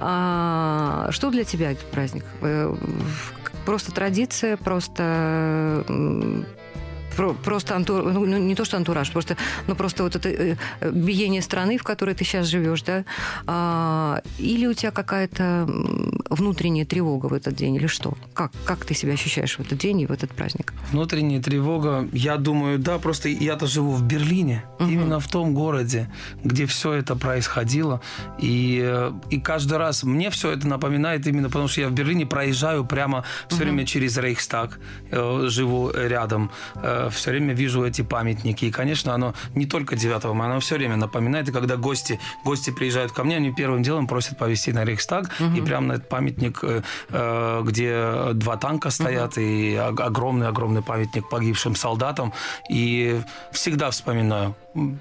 [0.00, 2.24] А, Что для тебя этот праздник?
[2.42, 2.74] Э,
[3.64, 5.84] Просто традиция, просто
[7.16, 9.36] про- просто антур, ну, ну, не то что антураж, просто,
[9.66, 13.04] ну просто вот это э, э, биение страны, в которой ты сейчас живешь, да,
[13.46, 15.66] А, или у тебя какая-то
[16.30, 18.14] внутренняя тревога в этот день, или что?
[18.34, 20.72] Как, как ты себя ощущаешь в этот день и в этот праздник?
[20.92, 26.10] Внутренняя тревога, я думаю, да, просто я-то живу в Берлине, именно в том городе,
[26.44, 28.00] где все это происходило.
[28.38, 32.26] И, э, и каждый раз мне все это напоминает именно потому, что я в Берлине
[32.26, 34.78] проезжаю прямо все время через Рейхстаг,
[35.10, 36.50] э, живу рядом,
[37.08, 38.66] все время вижу эти памятники.
[38.66, 41.48] И, конечно, оно не только 9 мая, оно все время напоминает.
[41.48, 45.60] И когда гости, гости приезжают ко мне, они первым делом просят повезти на Рейхстаг, и
[45.60, 51.74] прямо на этот памятник, э, э, где два танка стоят, и ог- огромный-огромный памятник погибшим
[51.74, 52.32] солдатам.
[52.68, 53.20] И
[53.52, 54.54] всегда вспоминаю,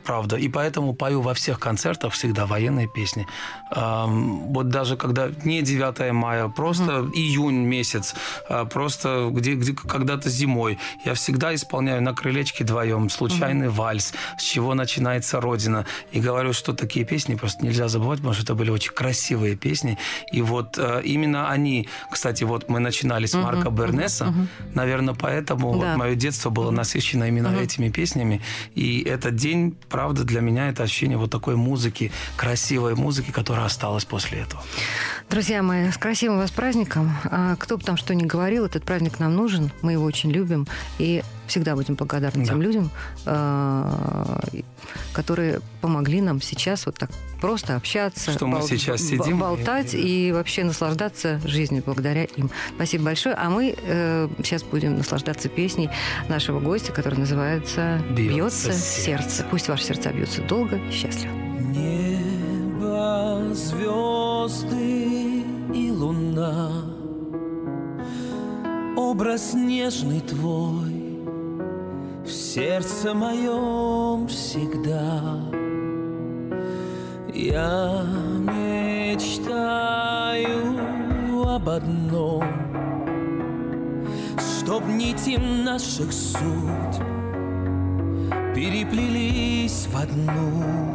[0.03, 0.35] правда.
[0.35, 3.27] И поэтому пою во всех концертах всегда военные песни.
[3.71, 8.15] Ам, Вот даже когда не 9 мая, просто июнь месяц,
[8.49, 14.43] а, просто где, где когда-то зимой, я всегда исполняю на крылечке вдвоем случайный вальс, с
[14.43, 15.85] чего начинается Родина.
[16.11, 19.97] И говорю, что такие песни просто нельзя забывать, потому что это были очень красивые песни.
[20.33, 24.33] И вот э, именно они, кстати, вот мы начинали с Марка Бернеса,
[24.73, 25.77] наверное, поэтому Да.
[25.77, 28.41] вот мое детство было насыщено именно этими песнями.
[28.75, 29.58] И этот день,
[29.89, 34.61] правда, для меня это ощущение вот такой музыки, красивой музыки, которая осталась после этого.
[35.29, 37.15] Друзья мои, с красивым вас праздником.
[37.25, 40.67] А, Кто бы там что ни говорил, этот праздник нам нужен, мы его очень любим.
[40.97, 42.51] И всегда будем благодарны Да.
[42.51, 42.89] тем людям,
[43.25, 44.39] а,
[45.13, 47.09] которые помогли нам сейчас вот так
[47.41, 52.49] просто общаться, Что мы сейчас сидим и- болтать и, вообще наслаждаться жизнью благодаря им.
[52.75, 53.35] Спасибо большое.
[53.35, 55.89] А мы э, сейчас будем наслаждаться песней
[56.27, 59.29] нашего гостя, которая называется «Бьется «Бьется сердце».
[59.29, 59.45] сердце».
[59.49, 61.31] Пусть ваши сердца бьются долго и счастливо.
[61.33, 65.43] Небо, звезды
[65.73, 66.85] и луна
[68.95, 70.98] Образ нежный твой
[72.29, 75.41] в сердце моем всегда.
[77.33, 78.05] Я
[78.39, 79.57] мечтаю
[81.47, 82.43] об одном,
[84.37, 87.01] Чтоб нити наших суд
[88.53, 90.93] Переплелись в одну.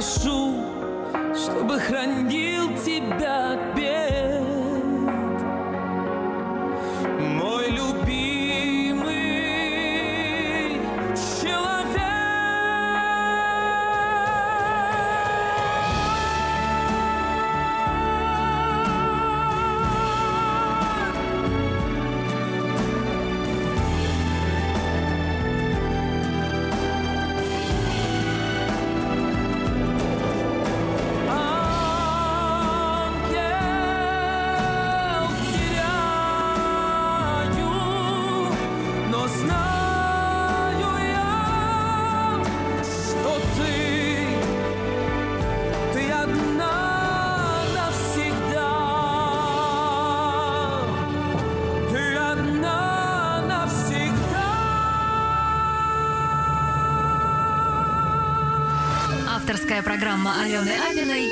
[0.02, 0.61] 树
[60.22, 60.78] まああれよね。
[60.78, 61.28] あれじゃない